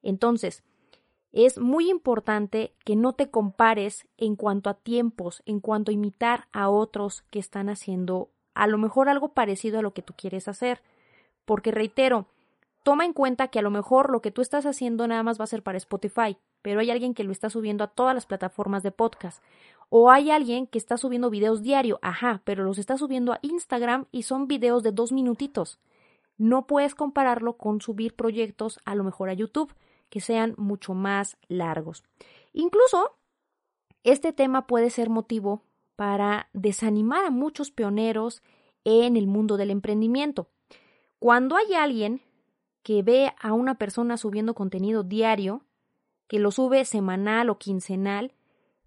Entonces, 0.03 0.65
es 1.31 1.59
muy 1.61 1.91
importante 1.91 2.75
que 2.85 2.97
no 2.97 3.13
te 3.13 3.31
compares 3.31 4.09
en 4.17 4.35
cuanto 4.35 4.69
a 4.69 4.75
tiempos, 4.75 5.45
en 5.47 5.61
cuanto 5.61 5.93
a 5.93 5.95
imitar 5.95 6.49
a 6.51 6.71
otros 6.71 7.23
que 7.31 7.39
están 7.39 7.69
haciendo 7.69 8.31
a 8.53 8.67
lo 8.67 8.79
mejor 8.79 9.09
algo 9.09 9.29
parecido 9.29 9.79
a 9.79 9.83
lo 9.83 9.95
que 9.95 10.03
tú 10.03 10.13
quieres 10.17 10.49
hacer. 10.49 10.83
Porque 11.45 11.71
reitero, 11.71 12.27
toma 12.83 13.05
en 13.05 13.13
cuenta 13.13 13.49
que 13.49 13.59
a 13.59 13.63
lo 13.63 13.71
mejor 13.71 14.11
lo 14.11 14.21
que 14.21 14.31
tú 14.31 14.43
estás 14.43 14.67
haciendo 14.67 15.07
nada 15.07 15.23
más 15.23 15.41
va 15.41 15.45
a 15.45 15.49
ser 15.49 15.63
para 15.63 15.79
Spotify, 15.79 16.37
pero 16.63 16.81
hay 16.81 16.91
alguien 16.91 17.15
que 17.15 17.25
lo 17.25 17.33
está 17.33 17.51
subiendo 17.51 17.85
a 17.85 17.89
todas 17.89 18.15
las 18.15 18.27
plataformas 18.27 18.83
de 18.83 18.93
podcast. 18.93 19.43
O 19.89 20.11
hay 20.11 20.31
alguien 20.31 20.67
que 20.67 20.79
está 20.79 20.97
subiendo 20.97 21.29
videos 21.29 21.63
diario, 21.63 21.99
ajá, 22.01 22.41
pero 22.45 22.65
los 22.65 22.79
está 22.79 22.97
subiendo 22.97 23.33
a 23.33 23.39
Instagram 23.43 24.07
y 24.11 24.23
son 24.23 24.49
videos 24.49 24.83
de 24.83 24.93
dos 24.93 25.13
minutitos. 25.13 25.81
No 26.39 26.67
puedes 26.67 26.95
compararlo 26.95 27.59
con 27.59 27.81
subir 27.81 28.15
proyectos 28.17 28.81
a 28.85 28.95
lo 28.95 29.05
mejor 29.05 29.29
a 29.29 29.35
YouTube 29.35 29.75
que 30.09 30.21
sean 30.21 30.55
mucho 30.57 30.95
más 30.95 31.37
largos. 31.49 32.05
Incluso, 32.53 33.17
este 34.03 34.33
tema 34.33 34.67
puede 34.67 34.91
ser 34.91 35.11
motivo 35.11 35.63
para 35.95 36.49
desanimar 36.53 37.25
a 37.25 37.31
muchos 37.31 37.71
pioneros 37.71 38.43
en 38.85 39.17
el 39.17 39.27
mundo 39.27 39.57
del 39.57 39.71
emprendimiento. 39.71 40.49
Cuando 41.23 41.57
hay 41.57 41.73
alguien 41.75 42.21
que 42.83 43.05
ve 43.05 43.33
a 43.39 43.53
una 43.53 43.77
persona 43.77 44.17
subiendo 44.17 44.55
contenido 44.55 45.05
diario, 45.05 45.63
que 46.27 46.41
lo 46.41 46.51
sube 46.51 46.85
semanal 46.85 47.49
o 47.49 47.59
quincenal 47.59 48.33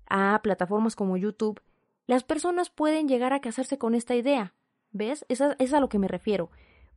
a 0.05 0.41
plataformas 0.43 0.97
como 0.97 1.15
YouTube, 1.15 1.61
las 2.07 2.23
personas 2.23 2.69
pueden 2.69 3.07
llegar 3.07 3.31
a 3.31 3.39
casarse 3.39 3.77
con 3.77 3.95
esta 3.95 4.15
idea. 4.15 4.53
¿Ves? 4.91 5.25
Es 5.29 5.39
es 5.59 5.73
a 5.73 5.79
lo 5.79 5.87
que 5.87 5.97
me 5.97 6.09
refiero 6.09 6.49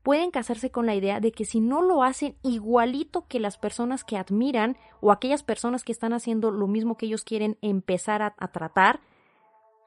pueden 0.03 0.31
casarse 0.31 0.71
con 0.71 0.87
la 0.87 0.95
idea 0.95 1.21
de 1.21 1.33
que 1.33 1.45
si 1.45 1.61
no 1.61 1.83
lo 1.83 2.03
hacen 2.03 2.37
igualito 2.43 3.27
que 3.29 3.41
las 3.41 3.59
personas 3.59 4.05
que 4.05 4.17
admiran 4.17 4.77
o 5.01 5.13
aquellas 5.13 5.43
personas 5.43 5.85
que 5.85 5.93
están 5.93 6.13
haciendo 6.13 6.51
lo 6.51 6.67
mismo 6.67 6.97
que 6.97 7.07
ellos 7.07 7.25
quieren 7.25 7.59
empezar 7.61 8.23
a, 8.23 8.49
tratar, 8.49 9.01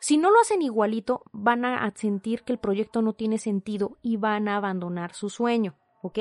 si 0.02 0.18
no 0.18 0.32
lo 0.32 0.42
hacen 0.42 0.64
igualito, 0.64 1.22
van 1.32 1.64
a 1.64 1.94
sentir 1.96 2.42
que 2.42 2.54
el 2.54 2.58
proyecto 2.58 3.04
no 3.04 3.14
tiene 3.14 3.38
sentido 3.38 4.00
y 4.02 4.18
van 4.18 4.48
a 4.48 4.58
abandonar 4.58 5.14
su 5.14 5.30
sueño, 5.30 5.76
¿ok? 6.02 6.18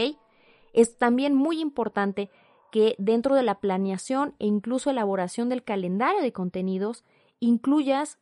Es 0.74 0.98
también 0.98 1.34
muy 1.34 1.62
importante 1.62 2.30
que 2.70 2.94
dentro 2.98 3.34
de 3.34 3.42
la 3.42 3.58
planeación 3.58 4.34
e 4.38 4.46
incluso 4.46 4.90
elaboración 4.90 5.48
del 5.48 5.64
calendario 5.64 6.20
de 6.20 6.30
contenidos 6.30 7.04
incluyas, 7.40 8.18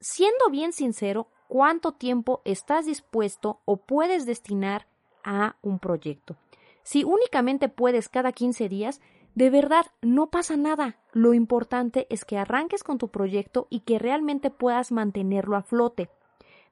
siendo 0.00 0.50
bien 0.50 0.74
sincero, 0.74 1.28
cuánto 1.48 1.92
tiempo 1.92 2.42
estás 2.44 2.84
dispuesto 2.84 3.62
o 3.64 3.78
puedes 3.78 4.26
destinar 4.26 4.86
a 5.24 5.56
un 5.62 5.78
proyecto. 5.78 6.36
Si 6.82 7.04
únicamente 7.04 7.70
puedes 7.70 8.10
cada 8.10 8.32
15 8.32 8.68
días, 8.68 9.00
de 9.34 9.50
verdad 9.50 9.86
no 10.02 10.30
pasa 10.30 10.56
nada. 10.56 10.96
Lo 11.12 11.34
importante 11.34 12.06
es 12.10 12.24
que 12.24 12.38
arranques 12.38 12.82
con 12.82 12.98
tu 12.98 13.08
proyecto 13.08 13.66
y 13.70 13.80
que 13.80 13.98
realmente 13.98 14.50
puedas 14.50 14.92
mantenerlo 14.92 15.56
a 15.56 15.62
flote. 15.62 16.10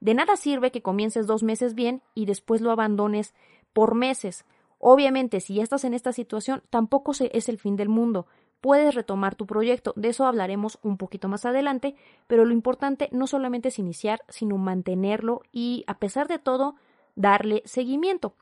De 0.00 0.14
nada 0.14 0.36
sirve 0.36 0.70
que 0.70 0.82
comiences 0.82 1.26
dos 1.26 1.42
meses 1.42 1.74
bien 1.74 2.02
y 2.14 2.26
después 2.26 2.60
lo 2.60 2.70
abandones 2.70 3.34
por 3.72 3.94
meses. 3.94 4.44
Obviamente, 4.78 5.40
si 5.40 5.54
ya 5.54 5.62
estás 5.62 5.84
en 5.84 5.94
esta 5.94 6.12
situación, 6.12 6.62
tampoco 6.70 7.12
es 7.12 7.48
el 7.48 7.58
fin 7.58 7.76
del 7.76 7.88
mundo. 7.88 8.26
Puedes 8.60 8.94
retomar 8.94 9.34
tu 9.34 9.46
proyecto, 9.46 9.92
de 9.96 10.08
eso 10.08 10.26
hablaremos 10.26 10.78
un 10.82 10.96
poquito 10.96 11.28
más 11.28 11.44
adelante, 11.46 11.94
pero 12.26 12.44
lo 12.44 12.52
importante 12.52 13.08
no 13.12 13.28
solamente 13.28 13.68
es 13.68 13.78
iniciar, 13.78 14.22
sino 14.28 14.56
mantenerlo 14.58 15.42
y, 15.52 15.84
a 15.86 15.98
pesar 15.98 16.26
de 16.26 16.40
todo, 16.40 16.74
darle 17.14 17.62
seguimiento. 17.64 18.34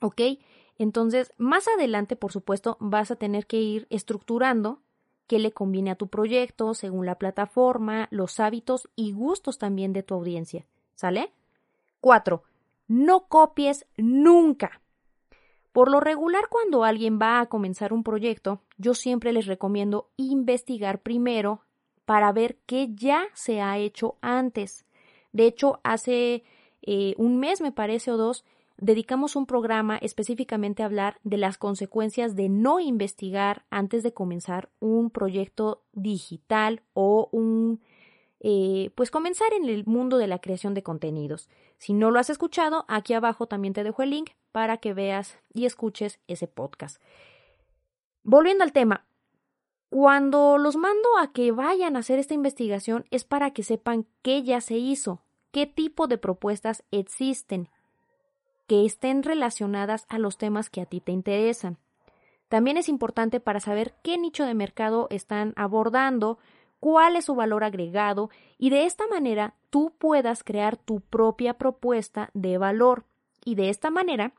¿Ok? 0.00 0.20
Entonces, 0.80 1.34
más 1.36 1.68
adelante, 1.68 2.16
por 2.16 2.32
supuesto, 2.32 2.78
vas 2.80 3.10
a 3.10 3.16
tener 3.16 3.46
que 3.46 3.58
ir 3.58 3.86
estructurando 3.90 4.80
qué 5.26 5.38
le 5.38 5.52
conviene 5.52 5.90
a 5.90 5.94
tu 5.94 6.08
proyecto 6.08 6.72
según 6.72 7.04
la 7.04 7.18
plataforma, 7.18 8.08
los 8.10 8.40
hábitos 8.40 8.88
y 8.96 9.12
gustos 9.12 9.58
también 9.58 9.92
de 9.92 10.02
tu 10.02 10.14
audiencia. 10.14 10.64
¿Sale? 10.94 11.34
4. 12.00 12.42
No 12.88 13.26
copies 13.28 13.84
nunca. 13.98 14.80
Por 15.72 15.90
lo 15.90 16.00
regular, 16.00 16.48
cuando 16.48 16.82
alguien 16.82 17.18
va 17.20 17.40
a 17.40 17.46
comenzar 17.50 17.92
un 17.92 18.02
proyecto, 18.02 18.62
yo 18.78 18.94
siempre 18.94 19.34
les 19.34 19.44
recomiendo 19.44 20.08
investigar 20.16 21.02
primero 21.02 21.60
para 22.06 22.32
ver 22.32 22.56
qué 22.64 22.88
ya 22.94 23.26
se 23.34 23.60
ha 23.60 23.76
hecho 23.76 24.16
antes. 24.22 24.86
De 25.32 25.44
hecho, 25.44 25.78
hace 25.84 26.42
eh, 26.80 27.14
un 27.18 27.38
mes, 27.38 27.60
me 27.60 27.70
parece, 27.70 28.10
o 28.12 28.16
dos, 28.16 28.46
dedicamos 28.80 29.36
un 29.36 29.46
programa 29.46 29.98
específicamente 29.98 30.82
a 30.82 30.86
hablar 30.86 31.18
de 31.22 31.36
las 31.36 31.58
consecuencias 31.58 32.34
de 32.34 32.48
no 32.48 32.80
investigar 32.80 33.64
antes 33.70 34.02
de 34.02 34.12
comenzar 34.12 34.70
un 34.80 35.10
proyecto 35.10 35.84
digital 35.92 36.82
o 36.94 37.28
un 37.30 37.80
eh, 38.40 38.90
pues 38.94 39.10
comenzar 39.10 39.52
en 39.52 39.68
el 39.68 39.84
mundo 39.84 40.16
de 40.16 40.26
la 40.26 40.38
creación 40.38 40.72
de 40.72 40.82
contenidos. 40.82 41.50
Si 41.76 41.92
no 41.92 42.10
lo 42.10 42.18
has 42.18 42.30
escuchado, 42.30 42.86
aquí 42.88 43.12
abajo 43.12 43.46
también 43.46 43.74
te 43.74 43.84
dejo 43.84 44.02
el 44.02 44.10
link 44.10 44.30
para 44.50 44.78
que 44.78 44.94
veas 44.94 45.38
y 45.52 45.66
escuches 45.66 46.18
ese 46.26 46.48
podcast. 46.48 47.02
Volviendo 48.22 48.64
al 48.64 48.72
tema, 48.72 49.06
cuando 49.90 50.56
los 50.56 50.76
mando 50.76 51.08
a 51.20 51.32
que 51.32 51.52
vayan 51.52 51.96
a 51.96 51.98
hacer 51.98 52.18
esta 52.18 52.32
investigación 52.32 53.04
es 53.10 53.24
para 53.24 53.50
que 53.50 53.62
sepan 53.62 54.06
qué 54.22 54.42
ya 54.42 54.62
se 54.62 54.78
hizo, 54.78 55.22
qué 55.50 55.66
tipo 55.66 56.06
de 56.06 56.16
propuestas 56.16 56.82
existen, 56.90 57.68
que 58.70 58.86
estén 58.86 59.24
relacionadas 59.24 60.06
a 60.08 60.20
los 60.20 60.38
temas 60.38 60.70
que 60.70 60.80
a 60.80 60.86
ti 60.86 61.00
te 61.00 61.10
interesan. 61.10 61.76
También 62.48 62.76
es 62.76 62.88
importante 62.88 63.40
para 63.40 63.58
saber 63.58 63.94
qué 64.04 64.16
nicho 64.16 64.44
de 64.44 64.54
mercado 64.54 65.08
están 65.10 65.54
abordando, 65.56 66.38
cuál 66.78 67.16
es 67.16 67.24
su 67.24 67.34
valor 67.34 67.64
agregado 67.64 68.30
y 68.58 68.70
de 68.70 68.84
esta 68.84 69.08
manera 69.08 69.56
tú 69.70 69.92
puedas 69.98 70.44
crear 70.44 70.76
tu 70.76 71.00
propia 71.00 71.54
propuesta 71.54 72.30
de 72.32 72.58
valor 72.58 73.06
y 73.44 73.56
de 73.56 73.70
esta 73.70 73.90
manera, 73.90 74.34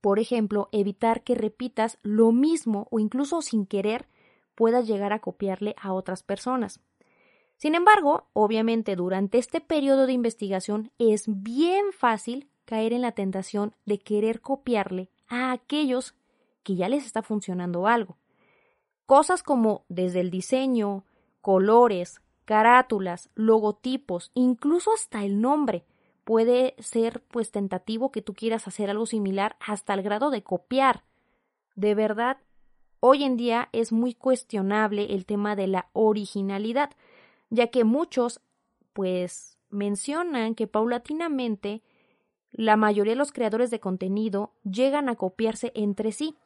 por 0.00 0.20
ejemplo, 0.20 0.68
evitar 0.70 1.24
que 1.24 1.34
repitas 1.34 1.98
lo 2.02 2.30
mismo 2.30 2.86
o 2.92 3.00
incluso 3.00 3.42
sin 3.42 3.66
querer 3.66 4.06
puedas 4.54 4.86
llegar 4.86 5.12
a 5.12 5.18
copiarle 5.18 5.74
a 5.82 5.94
otras 5.94 6.22
personas. 6.22 6.78
Sin 7.56 7.74
embargo, 7.74 8.28
obviamente 8.34 8.94
durante 8.94 9.38
este 9.38 9.60
periodo 9.60 10.06
de 10.06 10.12
investigación 10.12 10.92
es 11.00 11.24
bien 11.26 11.86
fácil 11.90 12.48
caer 12.68 12.92
en 12.92 13.00
la 13.00 13.12
tentación 13.12 13.74
de 13.86 13.98
querer 13.98 14.42
copiarle 14.42 15.08
a 15.26 15.52
aquellos 15.52 16.14
que 16.62 16.76
ya 16.76 16.90
les 16.90 17.06
está 17.06 17.22
funcionando 17.22 17.86
algo. 17.86 18.18
Cosas 19.06 19.42
como 19.42 19.86
desde 19.88 20.20
el 20.20 20.30
diseño, 20.30 21.06
colores, 21.40 22.20
carátulas, 22.44 23.30
logotipos, 23.34 24.30
incluso 24.34 24.92
hasta 24.92 25.24
el 25.24 25.40
nombre. 25.40 25.86
Puede 26.24 26.74
ser 26.78 27.22
pues 27.30 27.50
tentativo 27.50 28.12
que 28.12 28.20
tú 28.20 28.34
quieras 28.34 28.68
hacer 28.68 28.90
algo 28.90 29.06
similar 29.06 29.56
hasta 29.66 29.94
el 29.94 30.02
grado 30.02 30.28
de 30.30 30.42
copiar. 30.42 31.04
De 31.74 31.94
verdad, 31.94 32.36
hoy 33.00 33.24
en 33.24 33.38
día 33.38 33.70
es 33.72 33.92
muy 33.92 34.12
cuestionable 34.12 35.14
el 35.14 35.24
tema 35.24 35.56
de 35.56 35.68
la 35.68 35.88
originalidad, 35.94 36.90
ya 37.48 37.68
que 37.68 37.84
muchos 37.84 38.42
pues 38.92 39.56
mencionan 39.70 40.54
que 40.54 40.66
paulatinamente 40.66 41.82
la 42.52 42.76
mayoría 42.76 43.12
de 43.12 43.18
los 43.18 43.32
creadores 43.32 43.70
de 43.70 43.80
contenido 43.80 44.52
llegan 44.64 45.08
a 45.08 45.16
copiarse 45.16 45.72
entre 45.74 46.12
sí. 46.12 46.36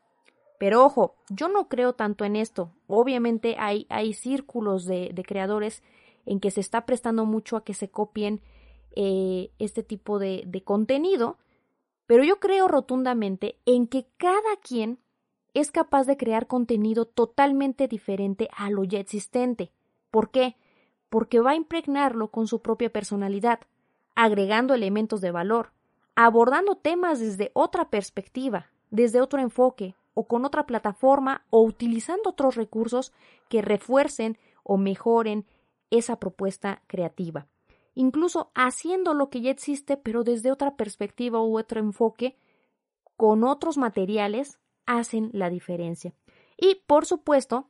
Pero 0.58 0.84
ojo, 0.84 1.16
yo 1.28 1.48
no 1.48 1.68
creo 1.68 1.94
tanto 1.94 2.24
en 2.24 2.36
esto. 2.36 2.70
Obviamente 2.86 3.56
hay, 3.58 3.86
hay 3.88 4.12
círculos 4.12 4.84
de, 4.84 5.10
de 5.12 5.24
creadores 5.24 5.82
en 6.26 6.40
que 6.40 6.50
se 6.50 6.60
está 6.60 6.86
prestando 6.86 7.24
mucho 7.24 7.56
a 7.56 7.64
que 7.64 7.74
se 7.74 7.88
copien 7.88 8.40
eh, 8.94 9.50
este 9.58 9.82
tipo 9.82 10.18
de, 10.18 10.44
de 10.46 10.62
contenido, 10.62 11.38
pero 12.06 12.24
yo 12.24 12.38
creo 12.40 12.68
rotundamente 12.68 13.58
en 13.64 13.86
que 13.86 14.06
cada 14.18 14.56
quien 14.62 14.98
es 15.54 15.70
capaz 15.70 16.06
de 16.06 16.16
crear 16.16 16.46
contenido 16.46 17.06
totalmente 17.06 17.88
diferente 17.88 18.48
a 18.56 18.70
lo 18.70 18.84
ya 18.84 19.00
existente. 19.00 19.72
¿Por 20.10 20.30
qué? 20.30 20.56
Porque 21.08 21.40
va 21.40 21.52
a 21.52 21.56
impregnarlo 21.56 22.30
con 22.30 22.46
su 22.46 22.60
propia 22.62 22.90
personalidad, 22.90 23.60
agregando 24.14 24.74
elementos 24.74 25.20
de 25.20 25.30
valor, 25.30 25.72
abordando 26.14 26.76
temas 26.76 27.20
desde 27.20 27.50
otra 27.54 27.90
perspectiva, 27.90 28.70
desde 28.90 29.20
otro 29.20 29.40
enfoque, 29.40 29.94
o 30.14 30.26
con 30.26 30.44
otra 30.44 30.66
plataforma 30.66 31.46
o 31.50 31.62
utilizando 31.62 32.30
otros 32.30 32.54
recursos 32.54 33.12
que 33.48 33.62
refuercen 33.62 34.38
o 34.62 34.76
mejoren 34.76 35.46
esa 35.90 36.16
propuesta 36.16 36.82
creativa. 36.86 37.46
Incluso 37.94 38.50
haciendo 38.54 39.14
lo 39.14 39.28
que 39.28 39.40
ya 39.40 39.50
existe, 39.50 39.96
pero 39.96 40.24
desde 40.24 40.50
otra 40.50 40.76
perspectiva 40.76 41.42
u 41.42 41.58
otro 41.58 41.80
enfoque, 41.80 42.36
con 43.16 43.44
otros 43.44 43.76
materiales, 43.76 44.58
hacen 44.86 45.30
la 45.32 45.50
diferencia. 45.50 46.14
Y, 46.56 46.82
por 46.86 47.06
supuesto, 47.06 47.68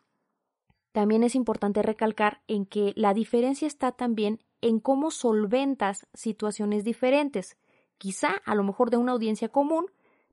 también 0.93 1.25
es 1.25 1.35
importante 1.35 1.83
recalcar 1.83 2.43
en 2.47 2.67
que 2.67 2.93
la 2.97 3.15
diferencia 3.15 3.67
está 3.67 3.93
también 3.93 4.41
en 4.61 4.79
cómo 4.79 5.11
solventas 5.11 6.07
situaciones 6.15 6.85
diferentes, 6.85 7.57
quizá 8.03 8.43
a 8.45 8.57
lo 8.57 8.65
mejor 8.65 8.91
de 8.91 8.97
una 8.97 9.13
audiencia 9.13 9.49
común, 9.49 9.87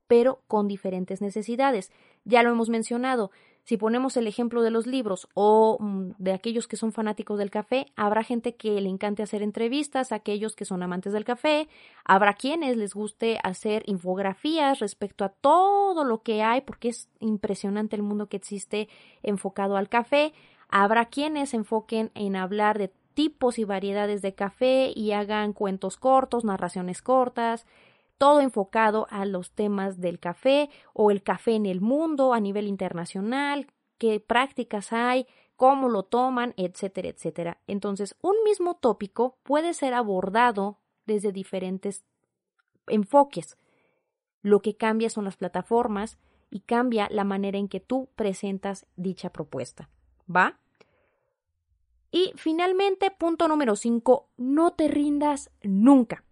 pero 0.08 0.40
con 0.48 0.66
diferentes 0.66 1.20
necesidades. 1.22 1.92
Ya 2.24 2.42
lo 2.42 2.50
hemos 2.50 2.68
mencionado, 2.68 3.30
si 3.62 3.76
ponemos 3.76 4.16
el 4.16 4.26
ejemplo 4.26 4.62
de 4.62 4.72
los 4.72 4.88
libros 4.88 5.28
o 5.34 5.76
mm, 5.78 6.14
de 6.18 6.32
aquellos 6.32 6.66
que 6.66 6.76
son 6.76 6.90
fanáticos 6.90 7.38
del 7.38 7.48
café, 7.48 7.86
habrá 7.94 8.24
gente 8.24 8.56
que 8.56 8.80
le 8.80 8.88
encante 8.88 9.22
hacer 9.22 9.40
entrevistas, 9.40 10.10
aquellos 10.10 10.56
que 10.56 10.64
son 10.64 10.82
amantes 10.82 11.12
del 11.12 11.24
café, 11.24 11.68
habrá 12.04 12.34
quienes 12.34 12.76
les 12.76 12.92
guste 12.92 13.38
hacer 13.44 13.84
infografías 13.86 14.80
respecto 14.80 15.24
a 15.24 15.28
todo 15.28 16.02
lo 16.02 16.22
que 16.22 16.42
hay, 16.42 16.62
porque 16.62 16.88
es 16.88 17.08
impresionante 17.20 17.94
el 17.94 18.02
mundo 18.02 18.26
que 18.26 18.38
existe 18.38 18.88
enfocado 19.22 19.76
al 19.76 19.88
café, 19.88 20.32
habrá 20.70 21.04
quienes 21.04 21.50
se 21.50 21.56
enfoquen 21.58 22.10
en 22.16 22.34
hablar 22.34 22.80
de 22.80 22.90
tipos 23.14 23.58
y 23.58 23.64
variedades 23.64 24.22
de 24.22 24.34
café 24.34 24.92
y 24.94 25.12
hagan 25.12 25.52
cuentos 25.52 25.96
cortos, 25.96 26.44
narraciones 26.44 27.02
cortas, 27.02 27.66
todo 28.18 28.40
enfocado 28.40 29.06
a 29.10 29.24
los 29.24 29.52
temas 29.52 30.00
del 30.00 30.18
café 30.18 30.68
o 30.92 31.10
el 31.10 31.22
café 31.22 31.54
en 31.54 31.66
el 31.66 31.80
mundo 31.80 32.34
a 32.34 32.40
nivel 32.40 32.66
internacional, 32.66 33.66
qué 33.98 34.20
prácticas 34.20 34.92
hay, 34.92 35.26
cómo 35.56 35.88
lo 35.88 36.02
toman, 36.02 36.54
etcétera, 36.56 37.08
etcétera. 37.08 37.58
Entonces, 37.66 38.16
un 38.22 38.34
mismo 38.44 38.74
tópico 38.76 39.38
puede 39.42 39.74
ser 39.74 39.94
abordado 39.94 40.78
desde 41.06 41.32
diferentes 41.32 42.04
enfoques. 42.86 43.58
Lo 44.42 44.60
que 44.60 44.76
cambia 44.76 45.10
son 45.10 45.24
las 45.24 45.36
plataformas 45.36 46.18
y 46.50 46.60
cambia 46.60 47.08
la 47.10 47.24
manera 47.24 47.58
en 47.58 47.68
que 47.68 47.80
tú 47.80 48.08
presentas 48.16 48.86
dicha 48.96 49.30
propuesta. 49.30 49.88
¿Va? 50.34 50.58
Y 52.10 52.32
finalmente, 52.36 53.10
punto 53.10 53.46
número 53.48 53.76
5, 53.76 54.28
no 54.36 54.72
te 54.72 54.88
rindas 54.88 55.50
nunca. 55.62 56.24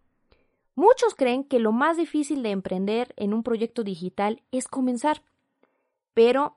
Muchos 0.75 1.15
creen 1.15 1.45
que 1.45 1.59
lo 1.59 1.73
más 1.73 1.97
difícil 1.97 2.43
de 2.43 2.51
emprender 2.51 3.13
en 3.17 3.35
un 3.35 3.43
proyecto 3.43 3.83
digital 3.83 4.43
es 4.53 4.69
comenzar, 4.69 5.23
pero 6.15 6.57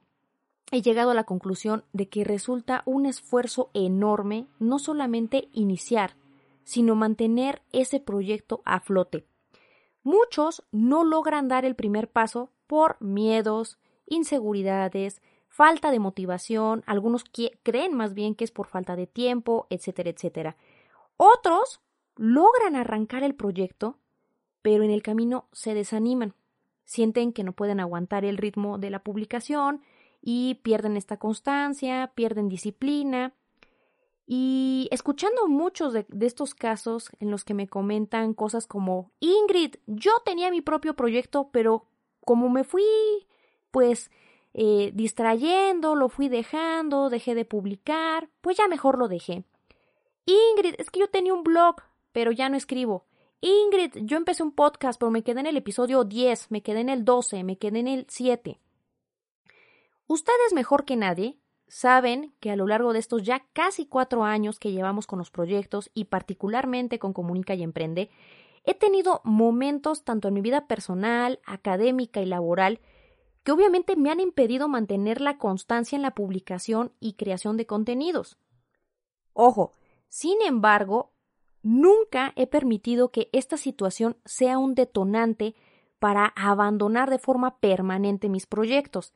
he 0.71 0.81
llegado 0.81 1.11
a 1.11 1.15
la 1.15 1.23
conclusión 1.23 1.83
de 1.91 2.07
que 2.07 2.23
resulta 2.23 2.83
un 2.85 3.05
esfuerzo 3.05 3.69
enorme 3.73 4.47
no 4.59 4.79
solamente 4.79 5.49
iniciar, 5.53 6.15
sino 6.63 6.95
mantener 6.95 7.61
ese 7.71 7.99
proyecto 7.99 8.61
a 8.63 8.79
flote. 8.79 9.25
Muchos 10.03 10.63
no 10.71 11.03
logran 11.03 11.47
dar 11.47 11.65
el 11.65 11.75
primer 11.75 12.09
paso 12.09 12.51
por 12.67 12.99
miedos, 13.01 13.77
inseguridades, 14.05 15.21
falta 15.51 15.91
de 15.91 15.99
motivación, 15.99 16.81
algunos 16.87 17.25
creen 17.61 17.93
más 17.93 18.13
bien 18.13 18.35
que 18.35 18.45
es 18.45 18.51
por 18.51 18.67
falta 18.67 18.95
de 18.95 19.05
tiempo, 19.05 19.67
etcétera, 19.69 20.09
etcétera. 20.09 20.55
Otros 21.17 21.81
logran 22.15 22.77
arrancar 22.77 23.21
el 23.23 23.35
proyecto, 23.35 23.99
pero 24.61 24.85
en 24.85 24.91
el 24.91 25.03
camino 25.03 25.49
se 25.51 25.73
desaniman, 25.73 26.35
sienten 26.85 27.33
que 27.33 27.43
no 27.43 27.51
pueden 27.51 27.81
aguantar 27.81 28.23
el 28.23 28.37
ritmo 28.37 28.77
de 28.77 28.91
la 28.91 29.03
publicación 29.03 29.81
y 30.21 30.55
pierden 30.63 30.95
esta 30.95 31.17
constancia, 31.17 32.13
pierden 32.15 32.47
disciplina. 32.47 33.33
Y 34.25 34.87
escuchando 34.89 35.49
muchos 35.49 35.91
de, 35.91 36.05
estos 36.21 36.55
casos 36.55 37.09
en 37.19 37.29
los 37.29 37.43
que 37.43 37.53
me 37.53 37.67
comentan 37.67 38.33
cosas 38.33 38.67
como 38.67 39.11
Ingrid, 39.19 39.75
yo 39.85 40.11
tenía 40.23 40.49
mi 40.49 40.61
propio 40.61 40.95
proyecto, 40.95 41.49
pero 41.51 41.87
como 42.21 42.47
me 42.49 42.63
fui 42.63 42.83
pues 43.71 44.11
eh, 44.53 44.91
distrayendo, 44.93 45.95
lo 45.95 46.09
fui 46.09 46.27
dejando, 46.29 47.09
dejé 47.09 47.35
de 47.35 47.45
publicar, 47.45 48.29
pues 48.41 48.57
ya 48.57 48.67
mejor 48.67 48.97
lo 48.97 49.07
dejé. 49.07 49.43
Ingrid, 50.25 50.75
es 50.77 50.89
que 50.89 50.99
yo 50.99 51.09
tenía 51.09 51.33
un 51.33 51.43
blog, 51.43 51.77
pero 52.11 52.31
ya 52.31 52.49
no 52.49 52.57
escribo. 52.57 53.05
Ingrid, 53.41 54.05
yo 54.05 54.17
empecé 54.17 54.43
un 54.43 54.51
podcast, 54.51 54.99
pero 54.99 55.09
me 55.09 55.23
quedé 55.23 55.39
en 55.39 55.47
el 55.47 55.57
episodio 55.57 56.03
10, 56.03 56.51
me 56.51 56.61
quedé 56.61 56.81
en 56.81 56.89
el 56.89 57.05
12, 57.05 57.43
me 57.43 57.57
quedé 57.57 57.79
en 57.79 57.87
el 57.87 58.05
7. 58.09 58.59
Ustedes 60.07 60.53
mejor 60.53 60.85
que 60.85 60.97
nadie 60.97 61.37
saben 61.67 62.33
que 62.41 62.51
a 62.51 62.57
lo 62.57 62.67
largo 62.67 62.91
de 62.91 62.99
estos 62.99 63.23
ya 63.23 63.45
casi 63.53 63.85
cuatro 63.85 64.25
años 64.25 64.59
que 64.59 64.73
llevamos 64.73 65.07
con 65.07 65.19
los 65.19 65.31
proyectos 65.31 65.89
y 65.93 66.05
particularmente 66.05 66.99
con 66.99 67.13
Comunica 67.13 67.55
y 67.55 67.63
Emprende, 67.63 68.09
he 68.65 68.73
tenido 68.73 69.21
momentos 69.23 70.03
tanto 70.03 70.27
en 70.27 70.33
mi 70.33 70.41
vida 70.41 70.67
personal, 70.67 71.39
académica 71.45 72.21
y 72.21 72.25
laboral 72.25 72.81
que 73.43 73.51
obviamente 73.51 73.95
me 73.95 74.11
han 74.11 74.19
impedido 74.19 74.67
mantener 74.67 75.21
la 75.21 75.37
constancia 75.37 75.95
en 75.95 76.01
la 76.01 76.11
publicación 76.11 76.93
y 76.99 77.13
creación 77.13 77.57
de 77.57 77.65
contenidos. 77.65 78.37
Ojo, 79.33 79.71
sin 80.09 80.41
embargo, 80.41 81.13
nunca 81.63 82.33
he 82.35 82.47
permitido 82.47 83.11
que 83.11 83.29
esta 83.31 83.57
situación 83.57 84.17
sea 84.25 84.57
un 84.57 84.75
detonante 84.75 85.55
para 85.99 86.33
abandonar 86.35 87.09
de 87.09 87.19
forma 87.19 87.59
permanente 87.59 88.29
mis 88.29 88.45
proyectos. 88.45 89.13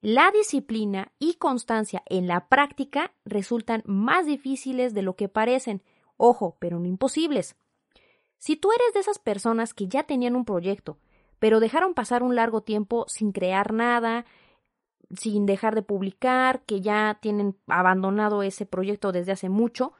La 0.00 0.30
disciplina 0.30 1.12
y 1.18 1.34
constancia 1.34 2.02
en 2.06 2.26
la 2.26 2.48
práctica 2.48 3.14
resultan 3.24 3.82
más 3.86 4.26
difíciles 4.26 4.92
de 4.92 5.02
lo 5.02 5.16
que 5.16 5.28
parecen, 5.28 5.82
ojo, 6.16 6.56
pero 6.58 6.78
no 6.78 6.86
imposibles. 6.86 7.56
Si 8.36 8.56
tú 8.56 8.70
eres 8.72 8.92
de 8.92 9.00
esas 9.00 9.18
personas 9.18 9.72
que 9.72 9.88
ya 9.88 10.02
tenían 10.02 10.36
un 10.36 10.44
proyecto, 10.44 10.98
pero 11.44 11.60
dejaron 11.60 11.92
pasar 11.92 12.22
un 12.22 12.36
largo 12.36 12.62
tiempo 12.62 13.04
sin 13.06 13.30
crear 13.30 13.74
nada, 13.74 14.24
sin 15.14 15.44
dejar 15.44 15.74
de 15.74 15.82
publicar, 15.82 16.62
que 16.62 16.80
ya 16.80 17.18
tienen 17.20 17.54
abandonado 17.66 18.42
ese 18.42 18.64
proyecto 18.64 19.12
desde 19.12 19.32
hace 19.32 19.50
mucho, 19.50 19.92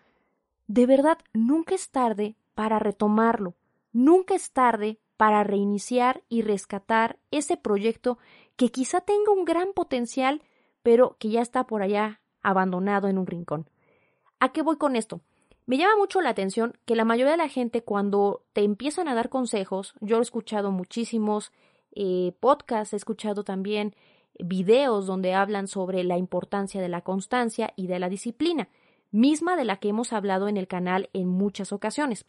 de 0.69 0.87
verdad 0.87 1.19
nunca 1.35 1.75
es 1.75 1.91
tarde 1.91 2.35
para 2.55 2.79
retomarlo, 2.79 3.57
nunca 3.93 4.35
es 4.35 4.53
tarde 4.53 4.99
para 5.19 5.45
reiniciar 5.45 6.23
y 6.31 6.41
rescatar 6.41 7.19
ese 7.31 7.59
proyecto 7.59 8.17
que 8.57 8.71
quizá 8.71 9.03
tenga 9.03 9.31
un 9.31 9.45
gran 9.45 9.75
potencial, 9.75 10.41
pero 10.83 11.19
que 11.19 11.29
ya 11.29 11.43
está 11.43 11.67
por 11.67 11.83
allá 11.83 12.23
abandonado 12.41 13.09
en 13.09 13.19
un 13.19 13.27
rincón. 13.27 13.69
¿A 14.41 14.51
qué 14.53 14.63
voy 14.63 14.79
con 14.79 14.97
esto? 14.97 15.21
Me 15.67 15.79
llama 15.79 15.97
mucho 15.97 16.21
la 16.21 16.31
atención 16.31 16.77
que 16.85 16.95
la 16.95 17.07
mayoría 17.07 17.33
de 17.33 17.39
la 17.39 17.49
gente 17.49 17.83
cuando 17.83 18.45
te 18.53 18.63
empiezan 18.63 19.09
a 19.09 19.15
dar 19.15 19.31
consejos, 19.31 19.95
yo 20.01 20.19
he 20.19 20.23
escuchado 20.23 20.71
muchísimos 20.71 21.53
eh, 21.93 22.33
podcasts, 22.41 22.93
he 22.93 22.97
escuchado 22.97 23.45
también 23.45 23.95
videos 24.39 25.07
donde 25.07 25.33
hablan 25.33 25.69
sobre 25.69 26.05
la 26.05 26.19
importancia 26.19 26.83
de 26.83 26.89
la 26.89 27.01
constancia 27.01 27.73
y 27.77 27.87
de 27.87 27.99
la 27.99 28.11
disciplina, 28.11 28.69
misma 29.11 29.57
de 29.57 29.65
la 29.65 29.77
que 29.79 29.89
hemos 29.89 30.13
hablado 30.13 30.49
en 30.49 30.57
el 30.57 30.69
canal 30.69 31.09
en 31.13 31.29
muchas 31.29 31.73
ocasiones. 31.73 32.27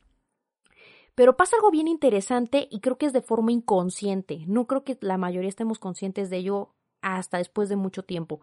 Pero 1.15 1.35
pasa 1.35 1.57
algo 1.57 1.71
bien 1.71 1.87
interesante 1.87 2.67
y 2.69 2.79
creo 2.79 2.97
que 2.97 3.05
es 3.05 3.13
de 3.13 3.21
forma 3.21 3.51
inconsciente. 3.51 4.43
No 4.47 4.67
creo 4.67 4.83
que 4.83 4.97
la 5.01 5.17
mayoría 5.17 5.49
estemos 5.49 5.79
conscientes 5.79 6.29
de 6.29 6.37
ello 6.37 6.69
hasta 7.01 7.37
después 7.37 7.69
de 7.69 7.77
mucho 7.77 8.03
tiempo. 8.03 8.41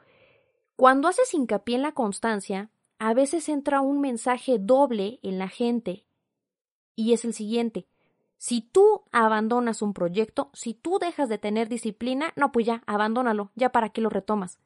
Cuando 0.77 1.09
haces 1.09 1.35
hincapié 1.35 1.77
en 1.77 1.83
la 1.83 1.93
constancia, 1.93 2.71
a 3.03 3.15
veces 3.15 3.49
entra 3.49 3.81
un 3.81 4.01
mensaje 4.01 4.61
doble 4.61 5.19
en 5.25 5.37
la 5.37 5.49
gente 5.49 6.05
y 6.95 7.15
es 7.15 7.25
el 7.25 7.35
siguiente. 7.35 7.89
Si 8.39 8.61
tú 8.61 9.03
abandonas 9.11 9.83
un 9.83 9.93
proyecto, 9.93 10.51
si 10.53 10.75
tú 10.75 11.01
dejas 11.01 11.29
de 11.29 11.37
tener 11.37 11.69
disciplina, 11.69 12.33
no, 12.37 12.53
pues 12.53 12.65
ya, 12.65 12.85
abandónalo, 12.87 13.51
ya 13.57 13.73
para 13.73 13.89
qué 13.89 14.01
lo 14.01 14.09
retomas. 14.09 14.61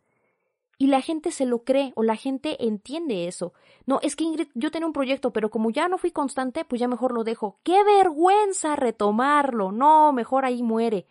Y 0.76 0.88
la 0.88 1.00
gente 1.00 1.30
se 1.30 1.46
lo 1.46 1.64
cree 1.64 1.94
o 1.96 2.02
la 2.02 2.14
gente 2.14 2.62
entiende 2.66 3.26
eso. 3.26 3.54
No, 3.86 4.00
es 4.02 4.16
que 4.16 4.24
Ingrid, 4.24 4.48
yo 4.52 4.70
tenía 4.70 4.86
un 4.86 4.92
proyecto, 4.92 5.32
pero 5.32 5.48
como 5.48 5.70
ya 5.70 5.88
no 5.88 5.96
fui 5.96 6.10
constante, 6.10 6.66
pues 6.66 6.78
ya 6.78 6.88
mejor 6.88 7.12
lo 7.12 7.24
dejo. 7.24 7.58
¡Qué 7.62 7.82
vergüenza 7.84 8.76
retomarlo! 8.76 9.72
No, 9.72 10.12
mejor 10.12 10.44
ahí 10.44 10.62
muere. 10.62 11.06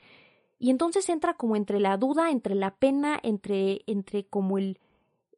Y 0.59 0.69
entonces 0.69 1.09
entra 1.09 1.33
como 1.33 1.55
entre 1.55 1.79
la 1.79 1.97
duda, 1.97 2.29
entre 2.29 2.53
la 2.53 2.75
pena, 2.75 3.19
entre, 3.23 3.81
entre 3.87 4.27
como 4.27 4.59
el, 4.59 4.79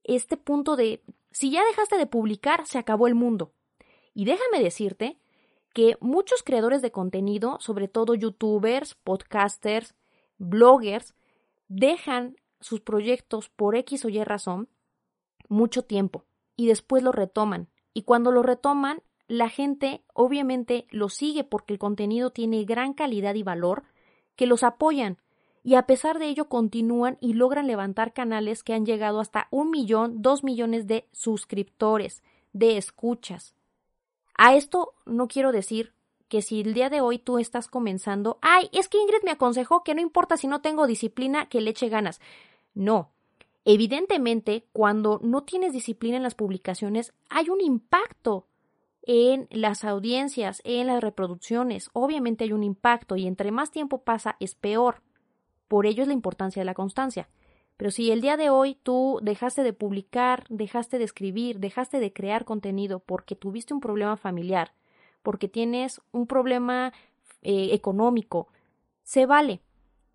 este 0.04 0.36
punto 0.36 0.76
de, 0.76 1.02
si 1.38 1.52
ya 1.52 1.64
dejaste 1.64 2.00
de 2.00 2.08
publicar, 2.08 2.66
se 2.66 2.80
acabó 2.80 3.06
el 3.06 3.14
mundo. 3.14 3.54
Y 4.16 4.26
déjame 4.26 4.60
decirte 4.60 5.20
que 5.72 5.96
muchos 6.02 6.42
creadores 6.42 6.82
de 6.82 6.90
contenido, 6.90 7.58
sobre 7.60 7.88
todo 7.88 8.16
youtubers, 8.16 8.96
podcasters, 8.96 9.94
bloggers, 10.40 11.14
dejan 11.68 12.38
sus 12.60 12.82
proyectos 12.82 13.50
por 13.50 13.76
X 13.76 14.04
o 14.06 14.10
Y 14.10 14.24
razón 14.24 14.68
mucho 15.48 15.84
tiempo 15.84 16.26
y 16.56 16.66
después 16.66 17.04
lo 17.04 17.12
retoman. 17.12 17.70
Y 17.94 18.02
cuando 18.02 18.32
lo 18.32 18.42
retoman, 18.42 19.04
la 19.28 19.48
gente 19.48 20.04
obviamente 20.16 20.88
lo 20.90 21.08
sigue 21.08 21.44
porque 21.44 21.72
el 21.72 21.78
contenido 21.78 22.32
tiene 22.32 22.66
gran 22.66 22.96
calidad 22.96 23.36
y 23.36 23.44
valor, 23.44 23.84
que 24.36 24.48
los 24.48 24.64
apoyan 24.64 25.20
y 25.64 25.76
a 25.76 25.84
pesar 25.84 26.20
de 26.20 26.28
ello 26.28 26.50
continúan 26.50 27.18
y 27.20 27.34
logran 27.34 27.68
levantar 27.68 28.14
canales 28.14 28.64
que 28.64 28.74
han 28.74 28.86
llegado 28.86 29.20
hasta 29.20 29.48
un 29.52 29.70
millón, 29.70 30.22
dos 30.22 30.44
millones 30.44 30.88
de 30.88 31.08
suscriptores, 31.12 32.24
de 32.54 32.78
escuchas. 32.78 33.56
A 34.38 34.56
esto 34.56 34.94
no 35.06 35.28
quiero 35.28 35.52
decir 35.52 35.94
que 36.28 36.42
si 36.42 36.62
el 36.62 36.74
día 36.74 36.90
de 36.90 37.02
hoy 37.02 37.20
tú 37.20 37.40
estás 37.40 37.68
comenzando, 37.68 38.38
ay, 38.42 38.70
es 38.72 38.88
que 38.88 39.00
Ingrid 39.00 39.24
me 39.24 39.32
aconsejó 39.32 39.84
que 39.84 39.96
no 39.96 40.02
importa 40.02 40.38
si 40.38 40.48
no 40.48 40.62
tengo 40.62 40.88
disciplina, 40.88 41.48
que 41.48 41.62
le 41.62 41.72
eche 41.72 41.90
ganas. 41.90 42.20
No. 42.74 43.12
Evidentemente, 43.66 44.66
cuando 44.72 45.20
no 45.24 45.44
tienes 45.44 45.74
disciplina 45.74 46.18
en 46.18 46.24
las 46.24 46.36
publicaciones, 46.36 47.14
hay 47.30 47.50
un 47.50 47.62
impacto 47.62 48.46
en 49.04 49.48
las 49.52 49.84
audiencias, 49.84 50.62
en 50.64 50.88
las 50.88 51.02
reproducciones. 51.02 51.90
Obviamente 51.94 52.44
hay 52.44 52.52
un 52.52 52.64
impacto 52.64 53.16
y 53.16 53.26
entre 53.26 53.52
más 53.52 53.72
tiempo 53.72 54.04
pasa 54.04 54.36
es 54.40 54.54
peor. 54.54 55.02
Por 55.68 55.86
ello 55.86 56.04
es 56.04 56.08
la 56.08 56.14
importancia 56.14 56.62
de 56.62 56.66
la 56.66 56.74
constancia. 56.74 57.28
Pero 57.78 57.92
si 57.92 58.12
el 58.12 58.22
día 58.22 58.38
de 58.38 58.50
hoy 58.50 58.76
tú 58.82 59.20
dejaste 59.22 59.62
de 59.62 59.72
publicar, 59.72 60.46
dejaste 60.50 60.98
de 60.98 61.04
escribir, 61.04 61.60
dejaste 61.60 62.00
de 62.00 62.12
crear 62.12 62.44
contenido 62.44 63.00
porque 63.00 63.36
tuviste 63.36 63.74
un 63.74 63.80
problema 63.80 64.18
familiar, 64.18 64.74
porque 65.22 65.48
tienes 65.48 66.02
un 66.12 66.26
problema 66.26 66.92
eh, 67.44 67.70
económico, 67.74 68.48
se 69.04 69.28
vale, 69.28 69.62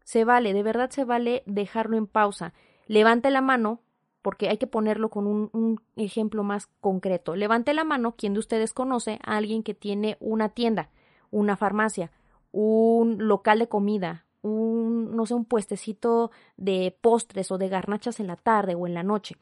se 0.03 0.25
vale, 0.25 0.53
de 0.53 0.63
verdad 0.65 0.91
se 0.91 1.05
vale 1.05 1.45
dejarlo 1.47 1.97
en 1.97 2.09
pausa. 2.09 2.53
Levante 2.89 3.31
la 3.31 3.41
mano, 3.41 3.81
porque 4.23 4.49
hay 4.49 4.59
que 4.59 4.67
ponerlo 4.67 5.09
con 5.09 5.29
un, 5.29 5.49
un 5.53 5.81
ejemplo 5.95 6.43
más 6.43 6.67
concreto. 6.81 7.37
Levante 7.37 7.75
la 7.75 7.85
mano 7.85 8.17
quien 8.17 8.35
de 8.35 8.41
ustedes 8.41 8.73
conoce 8.73 9.21
a 9.25 9.37
alguien 9.37 9.63
que 9.63 9.75
tiene 9.75 10.17
una 10.19 10.49
tienda, 10.49 10.91
una 11.31 11.57
farmacia, 11.57 12.11
un 12.51 13.29
local 13.29 13.61
de 13.61 13.69
comida, 13.69 14.27
un, 14.43 15.17
no 15.17 15.27
sé, 15.27 15.35
un 15.35 15.45
puestecito 15.45 16.31
de 16.57 16.97
postres 17.01 17.51
o 17.51 17.59
de 17.59 17.69
garnachas 17.69 18.21
en 18.21 18.27
la 18.27 18.37
tarde 18.37 18.75
o 18.75 18.87
en 18.87 18.95
la 18.95 19.03
noche 19.03 19.37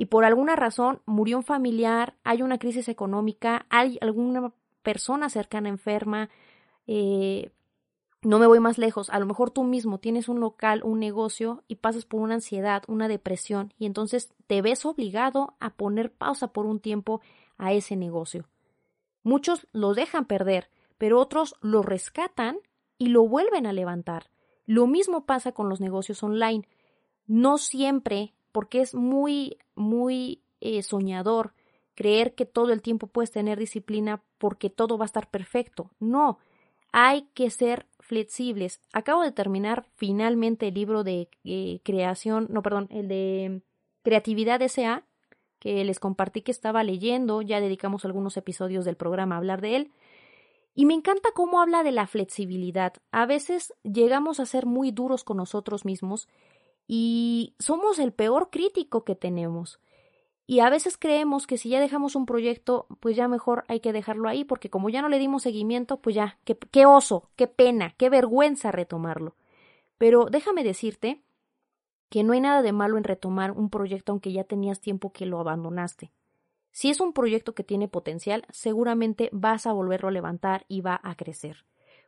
y 0.00 0.06
por 0.06 0.24
alguna 0.24 0.56
razón 0.56 1.02
murió 1.04 1.36
un 1.36 1.42
familiar, 1.42 2.14
hay 2.24 2.40
una 2.40 2.56
crisis 2.56 2.88
económica, 2.88 3.66
hay 3.68 3.98
alguna 4.00 4.50
persona 4.82 5.28
cercana 5.28 5.68
enferma, 5.68 6.30
eh, 6.86 7.50
no 8.22 8.38
me 8.38 8.46
voy 8.46 8.60
más 8.60 8.78
lejos, 8.78 9.10
a 9.10 9.18
lo 9.18 9.26
mejor 9.26 9.50
tú 9.50 9.62
mismo 9.62 10.00
tienes 10.00 10.30
un 10.30 10.40
local, 10.40 10.80
un 10.84 11.00
negocio 11.00 11.64
y 11.68 11.76
pasas 11.76 12.06
por 12.06 12.22
una 12.22 12.36
ansiedad, 12.36 12.82
una 12.88 13.08
depresión 13.08 13.74
y 13.78 13.84
entonces 13.84 14.32
te 14.46 14.62
ves 14.62 14.86
obligado 14.86 15.52
a 15.60 15.74
poner 15.74 16.10
pausa 16.10 16.48
por 16.48 16.64
un 16.64 16.80
tiempo 16.80 17.20
a 17.58 17.74
ese 17.74 17.94
negocio. 17.94 18.48
Muchos 19.22 19.66
lo 19.72 19.92
dejan 19.92 20.24
perder, 20.24 20.70
pero 20.96 21.20
otros 21.20 21.56
lo 21.60 21.82
rescatan 21.82 22.56
y 23.00 23.06
lo 23.06 23.26
vuelven 23.26 23.66
a 23.66 23.72
levantar. 23.72 24.30
Lo 24.66 24.86
mismo 24.86 25.24
pasa 25.24 25.52
con 25.52 25.70
los 25.70 25.80
negocios 25.80 26.22
online. 26.22 26.68
No 27.26 27.56
siempre, 27.56 28.34
porque 28.52 28.82
es 28.82 28.94
muy, 28.94 29.56
muy 29.74 30.42
eh, 30.60 30.82
soñador 30.82 31.54
creer 31.94 32.34
que 32.34 32.44
todo 32.44 32.72
el 32.72 32.82
tiempo 32.82 33.06
puedes 33.06 33.30
tener 33.30 33.58
disciplina 33.58 34.22
porque 34.36 34.68
todo 34.68 34.98
va 34.98 35.06
a 35.06 35.12
estar 35.12 35.30
perfecto. 35.30 35.90
No, 35.98 36.38
hay 36.92 37.22
que 37.32 37.48
ser 37.48 37.86
flexibles. 38.00 38.80
Acabo 38.92 39.22
de 39.22 39.32
terminar 39.32 39.86
finalmente 39.96 40.68
el 40.68 40.74
libro 40.74 41.02
de 41.02 41.30
eh, 41.44 41.80
creación, 41.82 42.48
no, 42.50 42.62
perdón, 42.62 42.86
el 42.90 43.08
de 43.08 43.62
Creatividad 44.02 44.60
S.A., 44.60 45.04
que 45.58 45.84
les 45.84 46.00
compartí 46.00 46.42
que 46.42 46.52
estaba 46.52 46.84
leyendo, 46.84 47.40
ya 47.40 47.60
dedicamos 47.60 48.04
algunos 48.04 48.36
episodios 48.36 48.84
del 48.84 48.96
programa 48.96 49.36
a 49.36 49.38
hablar 49.38 49.62
de 49.62 49.76
él. 49.76 49.90
Y 50.74 50.86
me 50.86 50.94
encanta 50.94 51.30
cómo 51.34 51.60
habla 51.60 51.82
de 51.82 51.92
la 51.92 52.06
flexibilidad. 52.06 52.94
A 53.10 53.26
veces 53.26 53.74
llegamos 53.82 54.40
a 54.40 54.46
ser 54.46 54.66
muy 54.66 54.92
duros 54.92 55.24
con 55.24 55.36
nosotros 55.36 55.84
mismos 55.84 56.28
y 56.86 57.54
somos 57.58 57.98
el 57.98 58.12
peor 58.12 58.50
crítico 58.50 59.04
que 59.04 59.14
tenemos. 59.14 59.80
Y 60.46 60.60
a 60.60 60.70
veces 60.70 60.96
creemos 60.98 61.46
que 61.46 61.58
si 61.58 61.68
ya 61.68 61.80
dejamos 61.80 62.16
un 62.16 62.26
proyecto, 62.26 62.88
pues 62.98 63.14
ya 63.14 63.28
mejor 63.28 63.64
hay 63.68 63.78
que 63.78 63.92
dejarlo 63.92 64.28
ahí, 64.28 64.44
porque 64.44 64.68
como 64.68 64.88
ya 64.90 65.00
no 65.00 65.08
le 65.08 65.20
dimos 65.20 65.44
seguimiento, 65.44 66.00
pues 66.00 66.16
ya, 66.16 66.40
qué, 66.44 66.58
qué 66.58 66.86
oso, 66.86 67.30
qué 67.36 67.46
pena, 67.46 67.94
qué 67.96 68.10
vergüenza 68.10 68.72
retomarlo. 68.72 69.36
Pero 69.96 70.24
déjame 70.24 70.64
decirte 70.64 71.22
que 72.08 72.24
no 72.24 72.32
hay 72.32 72.40
nada 72.40 72.62
de 72.62 72.72
malo 72.72 72.98
en 72.98 73.04
retomar 73.04 73.52
un 73.52 73.70
proyecto 73.70 74.10
aunque 74.10 74.32
ya 74.32 74.42
tenías 74.42 74.80
tiempo 74.80 75.12
que 75.12 75.26
lo 75.26 75.38
abandonaste. 75.38 76.10
Si 76.72 76.90
es 76.90 77.00
un 77.00 77.12
proyecto 77.12 77.54
que 77.54 77.64
tiene 77.64 77.88
potencial, 77.88 78.46
seguramente 78.50 79.28
vas 79.32 79.66
a 79.66 79.72
volverlo 79.72 80.08
a 80.08 80.12
levantar 80.12 80.64
y 80.68 80.80
va 80.80 81.00
a 81.02 81.14
crecer. 81.14 81.64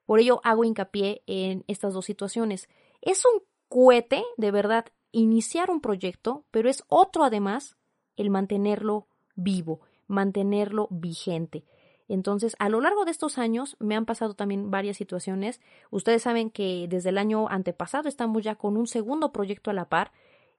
Por 0.07 0.21
ello 0.21 0.41
hago 0.45 0.65
hincapié 0.65 1.23
en 1.27 1.65
estas 1.69 1.95
dos 1.95 2.05
situaciones. 2.05 2.69
Es 3.01 3.25
un 3.25 3.43
cohete, 3.69 4.25
de 4.37 4.51
verdad, 4.51 4.87
iniciar 5.11 5.71
un 5.71 5.81
proyecto, 5.81 6.45
pero 6.51 6.69
es 6.69 6.85
otro 6.89 7.25
además 7.25 7.77
el 8.17 8.31
mantenerlo 8.31 9.07
vivo, 9.35 9.81
mantenerlo 10.07 10.89
vigente. 10.91 11.65
Entonces, 12.09 12.57
a 12.59 12.69
lo 12.69 12.81
largo 12.81 13.05
de 13.05 13.11
estos 13.11 13.39
años 13.39 13.77
me 13.79 13.97
han 13.97 14.05
pasado 14.05 14.35
también 14.35 14.71
varias 14.71 14.97
situaciones. 14.97 15.61
Ustedes 15.91 16.23
saben 16.23 16.51
que 16.51 16.87
desde 16.89 17.09
el 17.09 17.19
año 17.19 17.49
antepasado 17.49 18.09
estamos 18.09 18.43
ya 18.43 18.57
con 18.57 18.77
un 18.77 18.87
segundo 18.87 19.33
proyecto 19.33 19.71
a 19.71 19.75
la 19.75 19.89
par 19.89 20.13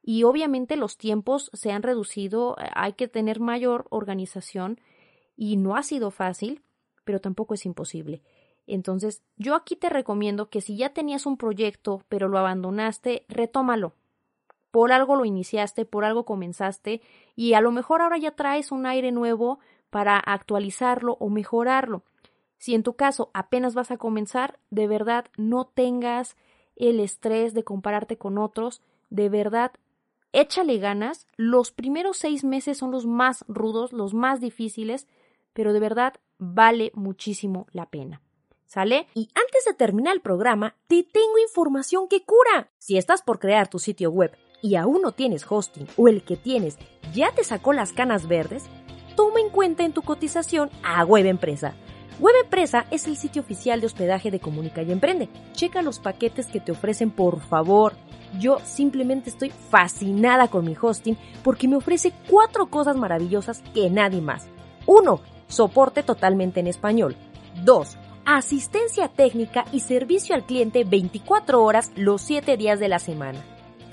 y 0.03 0.23
obviamente 0.23 0.75
los 0.75 0.97
tiempos 0.97 1.49
se 1.53 1.71
han 1.71 1.81
reducido, 1.81 2.57
hay 2.75 2.93
que 2.93 3.07
tener 3.07 3.39
mayor 3.39 3.87
organización 3.89 4.79
y 5.37 5.55
no 5.55 5.77
ha 5.77 5.83
sido 5.83 6.11
fácil, 6.11 6.61
pero 7.05 7.21
tampoco 7.21 7.53
es 7.53 7.65
imposible. 7.65 8.21
Entonces, 8.67 9.23
yo 9.37 9.55
aquí 9.55 9.77
te 9.77 9.89
recomiendo 9.89 10.49
que 10.49 10.61
si 10.61 10.75
ya 10.75 10.89
tenías 10.89 11.25
un 11.25 11.37
proyecto 11.37 12.03
pero 12.09 12.27
lo 12.27 12.37
abandonaste, 12.37 13.25
retómalo. 13.29 13.93
Por 14.71 14.91
algo 14.91 15.15
lo 15.15 15.23
iniciaste, 15.23 15.85
por 15.85 16.03
algo 16.03 16.25
comenzaste 16.25 17.01
y 17.35 17.53
a 17.53 17.61
lo 17.61 17.71
mejor 17.71 18.01
ahora 18.01 18.17
ya 18.17 18.31
traes 18.31 18.71
un 18.71 18.85
aire 18.85 19.11
nuevo 19.11 19.59
para 19.89 20.17
actualizarlo 20.17 21.15
o 21.19 21.29
mejorarlo. 21.29 22.03
Si 22.57 22.75
en 22.75 22.83
tu 22.83 22.95
caso 22.95 23.29
apenas 23.33 23.73
vas 23.73 23.91
a 23.91 23.97
comenzar, 23.97 24.59
de 24.69 24.87
verdad 24.87 25.25
no 25.37 25.65
tengas 25.65 26.35
el 26.75 26.99
estrés 26.99 27.53
de 27.53 27.63
compararte 27.63 28.17
con 28.17 28.37
otros, 28.37 28.81
de 29.09 29.29
verdad 29.29 29.71
échale 30.33 30.77
ganas. 30.79 31.27
Los 31.37 31.71
primeros 31.71 32.17
seis 32.17 32.43
meses 32.43 32.77
son 32.77 32.91
los 32.91 33.05
más 33.05 33.45
rudos, 33.47 33.93
los 33.93 34.13
más 34.13 34.41
difíciles, 34.41 35.07
pero 35.53 35.71
de 35.71 35.79
verdad 35.79 36.15
vale 36.37 36.91
muchísimo 36.93 37.67
la 37.71 37.89
pena. 37.89 38.21
¿Sale? 38.65 39.07
Y 39.13 39.29
antes 39.35 39.65
de 39.65 39.75
terminar 39.75 40.15
el 40.15 40.21
programa, 40.21 40.75
te 40.87 41.03
tengo 41.03 41.37
información 41.47 42.07
que 42.07 42.23
cura. 42.23 42.71
Si 42.79 42.97
estás 42.97 43.21
por 43.21 43.39
crear 43.39 43.69
tu 43.69 43.77
sitio 43.77 44.09
web 44.09 44.35
y 44.63 44.75
aún 44.75 45.03
no 45.03 45.11
tienes 45.11 45.45
hosting 45.47 45.87
o 45.95 46.07
el 46.07 46.23
que 46.23 46.37
tienes 46.37 46.79
ya 47.13 47.31
te 47.33 47.43
sacó 47.43 47.71
las 47.71 47.93
canas 47.93 48.27
verdes, 48.27 48.63
toma 49.15 49.39
en 49.41 49.49
cuenta 49.49 49.83
en 49.83 49.93
tu 49.93 50.01
cotización 50.01 50.71
a 50.83 51.05
Web 51.05 51.27
Empresa. 51.27 51.75
Web 52.19 52.35
Empresa 52.43 52.85
es 52.91 53.07
el 53.07 53.17
sitio 53.17 53.41
oficial 53.41 53.79
de 53.79 53.87
hospedaje 53.87 54.29
de 54.29 54.39
Comunica 54.39 54.83
y 54.83 54.91
Emprende. 54.91 55.29
Checa 55.53 55.81
los 55.81 55.99
paquetes 55.99 56.47
que 56.47 56.59
te 56.59 56.71
ofrecen, 56.71 57.09
por 57.09 57.41
favor. 57.41 57.93
Yo 58.39 58.59
simplemente 58.63 59.29
estoy 59.29 59.51
fascinada 59.69 60.47
con 60.47 60.65
mi 60.65 60.75
hosting 60.79 61.17
porque 61.43 61.67
me 61.67 61.75
ofrece 61.75 62.13
cuatro 62.29 62.67
cosas 62.67 62.95
maravillosas 62.95 63.63
que 63.73 63.89
nadie 63.89 64.21
más. 64.21 64.47
1. 64.85 65.21
Soporte 65.47 66.03
totalmente 66.03 66.59
en 66.59 66.67
español. 66.67 67.15
2. 67.63 67.97
Asistencia 68.25 69.07
técnica 69.07 69.65
y 69.71 69.81
servicio 69.81 70.35
al 70.35 70.45
cliente 70.45 70.83
24 70.83 71.63
horas 71.63 71.91
los 71.95 72.21
7 72.21 72.57
días 72.57 72.79
de 72.79 72.87
la 72.87 72.99
semana. 72.99 73.43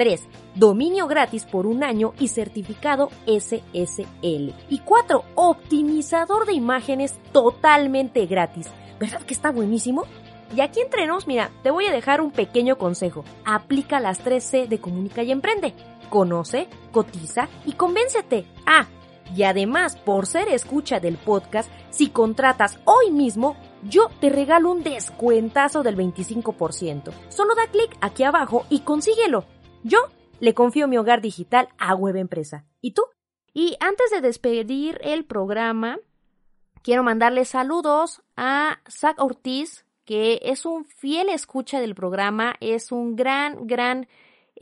3. 0.00 0.18
Dominio 0.54 1.06
gratis 1.06 1.44
por 1.44 1.66
un 1.66 1.84
año 1.84 2.14
y 2.18 2.28
certificado 2.28 3.10
SSL. 3.26 4.54
Y 4.70 4.78
4. 4.82 5.24
Optimizador 5.34 6.46
de 6.46 6.54
imágenes 6.54 7.20
totalmente 7.32 8.24
gratis. 8.24 8.68
¿Verdad 8.98 9.20
que 9.20 9.34
está 9.34 9.50
buenísimo? 9.50 10.04
Y 10.56 10.62
aquí 10.62 10.80
entre 10.80 11.06
nos, 11.06 11.26
mira, 11.26 11.50
te 11.62 11.70
voy 11.70 11.84
a 11.84 11.92
dejar 11.92 12.22
un 12.22 12.30
pequeño 12.30 12.78
consejo. 12.78 13.24
Aplica 13.44 14.00
las 14.00 14.24
3C 14.24 14.68
de 14.68 14.80
Comunica 14.80 15.22
y 15.22 15.32
Emprende. 15.32 15.74
Conoce, 16.08 16.68
cotiza 16.92 17.50
y 17.66 17.72
convéncete. 17.72 18.46
Ah, 18.64 18.86
y 19.36 19.42
además, 19.42 19.96
por 19.96 20.26
ser 20.26 20.48
escucha 20.48 20.98
del 20.98 21.18
podcast, 21.18 21.70
si 21.90 22.08
contratas 22.08 22.78
hoy 22.86 23.10
mismo, 23.10 23.54
yo 23.82 24.08
te 24.18 24.30
regalo 24.30 24.70
un 24.70 24.82
descuentazo 24.82 25.82
del 25.82 25.98
25%. 25.98 27.12
Solo 27.28 27.54
da 27.54 27.66
clic 27.70 27.94
aquí 28.00 28.24
abajo 28.24 28.64
y 28.70 28.80
consíguelo. 28.80 29.44
Yo 29.82 29.98
le 30.40 30.54
confío 30.54 30.88
mi 30.88 30.98
hogar 30.98 31.20
digital 31.20 31.68
a 31.78 31.94
Web 31.94 32.16
Empresa. 32.16 32.64
¿Y 32.80 32.92
tú? 32.92 33.02
Y 33.52 33.76
antes 33.80 34.10
de 34.10 34.20
despedir 34.20 34.98
el 35.02 35.24
programa, 35.24 35.98
quiero 36.82 37.02
mandarle 37.02 37.44
saludos 37.44 38.22
a 38.36 38.80
Zach 38.88 39.20
Ortiz, 39.20 39.84
que 40.04 40.40
es 40.42 40.66
un 40.66 40.84
fiel 40.84 41.28
escucha 41.28 41.80
del 41.80 41.94
programa, 41.94 42.56
es 42.60 42.92
un 42.92 43.16
gran, 43.16 43.66
gran 43.66 44.08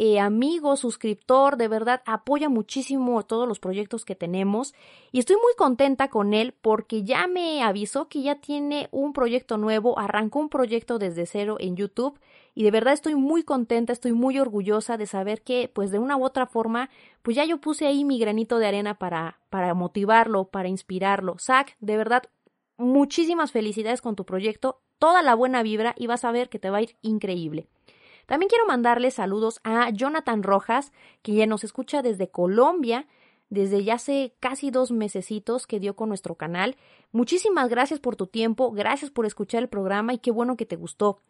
eh, 0.01 0.21
amigo, 0.21 0.77
suscriptor, 0.77 1.57
de 1.57 1.67
verdad 1.67 2.03
apoya 2.07 2.49
muchísimo 2.49 3.25
todos 3.25 3.49
los 3.49 3.59
proyectos 3.59 4.05
que 4.05 4.15
tenemos 4.15 4.73
y 5.11 5.19
estoy 5.19 5.35
muy 5.37 5.55
contenta 5.57 6.09
con 6.09 6.35
él 6.35 6.55
porque 6.63 7.03
ya 7.03 7.27
me 7.27 7.65
avisó 7.65 8.09
que 8.09 8.23
ya 8.23 8.37
tiene 8.37 8.89
un 8.93 9.13
proyecto 9.13 9.59
nuevo, 9.59 9.99
arrancó 9.99 10.39
un 10.39 10.51
proyecto 10.51 11.01
desde 11.01 11.27
cero 11.27 11.57
en 11.59 11.75
YouTube 11.75 12.17
y 12.55 12.63
de 12.63 12.71
verdad 12.71 12.95
estoy 12.95 13.17
muy 13.17 13.43
contenta, 13.43 13.93
estoy 13.93 14.13
muy 14.13 14.39
orgullosa 14.39 14.97
de 14.97 15.07
saber 15.07 15.43
que 15.43 15.69
pues 15.69 15.91
de 15.91 15.99
una 15.99 16.17
u 16.17 16.25
otra 16.25 16.47
forma 16.47 16.91
pues 17.23 17.37
ya 17.37 17.45
yo 17.45 17.61
puse 17.61 17.89
ahí 17.89 18.05
mi 18.05 18.21
granito 18.21 18.59
de 18.59 18.69
arena 18.69 18.95
para, 19.01 19.41
para 19.51 19.75
motivarlo, 19.75 20.45
para 20.45 20.69
inspirarlo. 20.69 21.37
Zach, 21.41 21.77
de 21.81 21.97
verdad 21.97 22.23
muchísimas 22.77 23.51
felicidades 23.51 24.01
con 24.01 24.15
tu 24.15 24.25
proyecto, 24.25 24.81
toda 25.01 25.23
la 25.23 25.35
buena 25.35 25.65
vibra 25.65 25.97
y 25.99 26.07
vas 26.07 26.25
a 26.25 26.31
ver 26.31 26.49
que 26.49 26.61
te 26.61 26.71
va 26.71 26.79
a 26.79 26.83
ir 26.83 26.97
increíble. 27.03 27.67
También 28.29 28.51
quiero 28.51 28.67
mandarle 28.67 29.11
saludos 29.11 29.59
a 29.65 29.89
Jonathan 29.89 30.43
Rojas, 30.43 30.93
que 31.23 31.33
ya 31.33 31.47
nos 31.47 31.65
escucha 31.65 32.03
desde 32.03 32.29
Colombia, 32.29 33.07
desde 33.49 33.83
ya 33.83 33.95
hace 33.95 34.35
casi 34.39 34.71
dos 34.71 34.91
mesecitos 34.91 35.67
que 35.67 35.81
dio 35.81 35.97
con 35.97 36.11
nuestro 36.11 36.35
canal. 36.35 36.77
Muchísimas 37.11 37.71
gracias 37.71 38.01
por 38.01 38.17
tu 38.17 38.27
tiempo, 38.27 38.71
gracias 38.71 39.11
por 39.11 39.25
escuchar 39.25 39.63
el 39.63 39.71
programa 39.71 40.13
y 40.13 40.19
qué 40.19 40.31
bueno 40.31 40.59
que 40.59 40.67
te 40.67 40.77
gustó. 40.77 41.23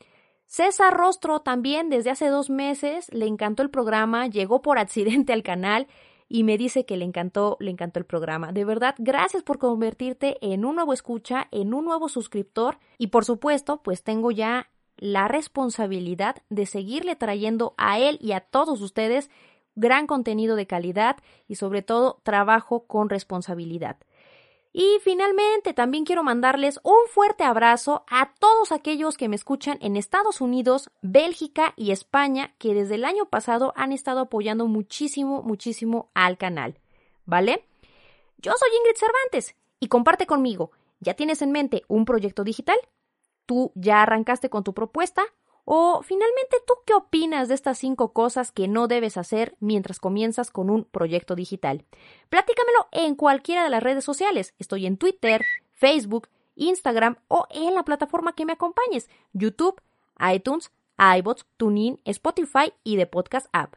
César 0.47 0.93
Rostro 0.93 1.39
también 1.39 1.89
desde 1.89 2.11
hace 2.11 2.27
dos 2.27 2.51
meses 2.51 3.07
le 3.13 3.27
encantó 3.27 3.63
el 3.63 3.71
programa, 3.71 4.27
llegó 4.27 4.61
por 4.61 4.81
accidente 4.81 5.33
al 5.33 5.45
canal 5.45 5.87
y 6.29 6.43
me 6.43 6.59
dice 6.59 6.85
que 6.85 6.97
le 6.97 7.05
encantó, 7.05 7.59
le 7.61 7.71
encantó 7.71 8.01
el 8.01 8.07
programa. 8.07 8.51
De 8.51 8.65
verdad, 8.65 8.97
gracias 8.99 9.45
por 9.45 9.59
convertirte 9.59 10.37
en 10.41 10.65
un 10.65 10.75
nuevo 10.75 10.93
escucha, 10.93 11.47
en 11.53 11.75
un 11.75 11.85
nuevo 11.85 12.09
suscriptor 12.09 12.81
y 12.99 13.07
por 13.07 13.25
supuesto, 13.25 13.85
pues 13.85 14.03
tengo 14.03 14.33
ya 14.33 14.69
la 14.99 15.29
responsabilidad 15.29 16.37
de 16.49 16.67
seguirle 16.67 17.17
trayendo 17.17 17.75
a 17.77 17.99
él 17.99 18.19
y 18.21 18.33
a 18.33 18.41
todos 18.41 18.81
ustedes 18.81 19.31
gran 19.75 20.07
contenido 20.07 20.57
de 20.57 20.67
calidad 20.67 21.17
y 21.47 21.55
sobre 21.55 21.83
todo 21.83 22.21
trabajo 22.25 22.87
con 22.87 23.09
responsabilidad. 23.09 23.97
Y 24.73 24.99
finalmente 25.03 25.73
también 25.73 26.05
quiero 26.05 26.23
mandarles 26.23 26.79
un 26.83 27.09
fuerte 27.11 27.43
abrazo 27.43 28.05
a 28.09 28.33
todos 28.39 28.71
aquellos 28.71 29.17
que 29.17 29.29
me 29.29 29.37
escuchan 29.37 29.79
en 29.81 29.97
Estados 29.97 30.41
Unidos, 30.41 30.91
Bélgica 31.01 31.73
y 31.77 31.91
España 31.91 32.55
que 32.59 32.75
desde 32.75 32.97
el 32.97 33.05
año 33.05 33.27
pasado 33.27 33.73
han 33.77 33.93
estado 33.93 34.21
apoyando 34.21 34.67
muchísimo, 34.67 35.43
muchísimo 35.43 36.11
al 36.15 36.37
canal. 36.37 36.79
¿Vale? 37.25 37.65
Yo 38.39 38.53
soy 38.59 38.69
Ingrid 38.79 38.97
Cervantes 38.97 39.57
y 39.81 39.89
comparte 39.89 40.27
conmigo. 40.27 40.71
¿Ya 41.01 41.15
tienes 41.15 41.43
en 41.43 41.53
mente 41.53 41.83
un 41.89 42.05
proyecto 42.05 42.45
digital? 42.45 42.79
¿Tú 43.49 43.73
ya 43.75 44.03
arrancaste 44.03 44.51
con 44.51 44.63
tu 44.63 44.75
propuesta? 44.75 45.23
¿O 45.65 46.03
finalmente 46.03 46.59
tú 46.67 46.75
qué 46.85 46.93
opinas 46.93 47.49
de 47.49 47.55
estas 47.55 47.79
cinco 47.79 48.13
cosas 48.13 48.53
que 48.53 48.69
no 48.69 48.89
debes 48.89 49.17
hacer 49.17 49.57
mientras 49.59 50.01
comienzas 50.01 50.51
con 50.51 50.69
un 50.69 50.85
proyecto 50.85 51.35
digital? 51.35 51.87
Platícamelo 52.29 52.89
en 52.93 53.15
cualquiera 53.15 53.65
de 53.65 53.71
las 53.71 53.83
redes 53.83 54.05
sociales. 54.05 54.53
Estoy 54.59 54.85
en 54.85 54.99
Twitter, 54.99 55.47
Facebook, 55.73 56.29
Instagram 56.57 57.17
o 57.29 57.47
en 57.49 57.75
la 57.75 57.85
plataforma 57.85 58.35
que 58.35 58.45
me 58.45 58.53
acompañes, 58.53 59.09
YouTube, 59.33 59.81
iTunes, 60.21 60.71
iBots, 60.99 61.47
TuneIn, 61.57 62.03
Spotify 62.05 62.75
y 62.85 62.97
de 62.97 63.07
Podcast 63.07 63.47
App. 63.53 63.77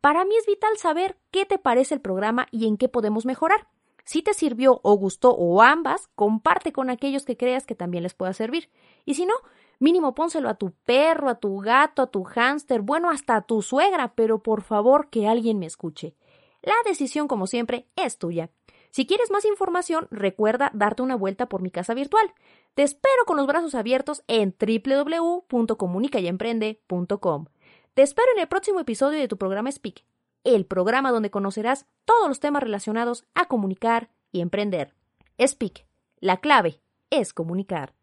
Para 0.00 0.24
mí 0.24 0.34
es 0.36 0.46
vital 0.46 0.76
saber 0.78 1.16
qué 1.30 1.46
te 1.46 1.60
parece 1.60 1.94
el 1.94 2.00
programa 2.00 2.48
y 2.50 2.66
en 2.66 2.76
qué 2.76 2.88
podemos 2.88 3.24
mejorar. 3.24 3.68
Si 4.04 4.22
te 4.22 4.34
sirvió 4.34 4.80
o 4.82 4.96
gustó 4.96 5.34
o 5.34 5.62
ambas, 5.62 6.08
comparte 6.14 6.72
con 6.72 6.90
aquellos 6.90 7.24
que 7.24 7.36
creas 7.36 7.66
que 7.66 7.74
también 7.74 8.02
les 8.02 8.14
pueda 8.14 8.32
servir. 8.32 8.70
Y 9.04 9.14
si 9.14 9.26
no, 9.26 9.34
mínimo 9.78 10.14
pónselo 10.14 10.48
a 10.48 10.54
tu 10.54 10.72
perro, 10.84 11.28
a 11.28 11.36
tu 11.36 11.58
gato, 11.58 12.02
a 12.02 12.10
tu 12.10 12.24
hámster, 12.24 12.80
bueno, 12.82 13.10
hasta 13.10 13.36
a 13.36 13.42
tu 13.42 13.62
suegra, 13.62 14.14
pero 14.14 14.42
por 14.42 14.62
favor 14.62 15.10
que 15.10 15.26
alguien 15.26 15.58
me 15.58 15.66
escuche. 15.66 16.14
La 16.62 16.74
decisión, 16.84 17.28
como 17.28 17.46
siempre, 17.46 17.88
es 17.96 18.18
tuya. 18.18 18.50
Si 18.90 19.06
quieres 19.06 19.30
más 19.30 19.46
información, 19.46 20.06
recuerda 20.10 20.70
darte 20.74 21.02
una 21.02 21.16
vuelta 21.16 21.48
por 21.48 21.62
mi 21.62 21.70
casa 21.70 21.94
virtual. 21.94 22.34
Te 22.74 22.82
espero 22.82 23.24
con 23.26 23.38
los 23.38 23.46
brazos 23.46 23.74
abiertos 23.74 24.22
en 24.26 24.54
www.comunicayemprende.com. 24.58 27.46
Te 27.94 28.02
espero 28.02 28.28
en 28.34 28.40
el 28.40 28.48
próximo 28.48 28.80
episodio 28.80 29.18
de 29.18 29.28
tu 29.28 29.38
programa 29.38 29.72
Speak, 29.72 30.04
el 30.44 30.66
programa 30.66 31.10
donde 31.10 31.30
conocerás 31.30 31.86
todos 32.04 32.28
los 32.28 32.40
temas 32.40 32.62
relacionados 32.62 33.24
a 33.34 33.46
comunicar 33.46 34.10
y 34.30 34.40
emprender. 34.40 34.94
Speak, 35.40 35.86
la 36.20 36.38
clave 36.38 36.80
es 37.10 37.32
comunicar. 37.32 37.94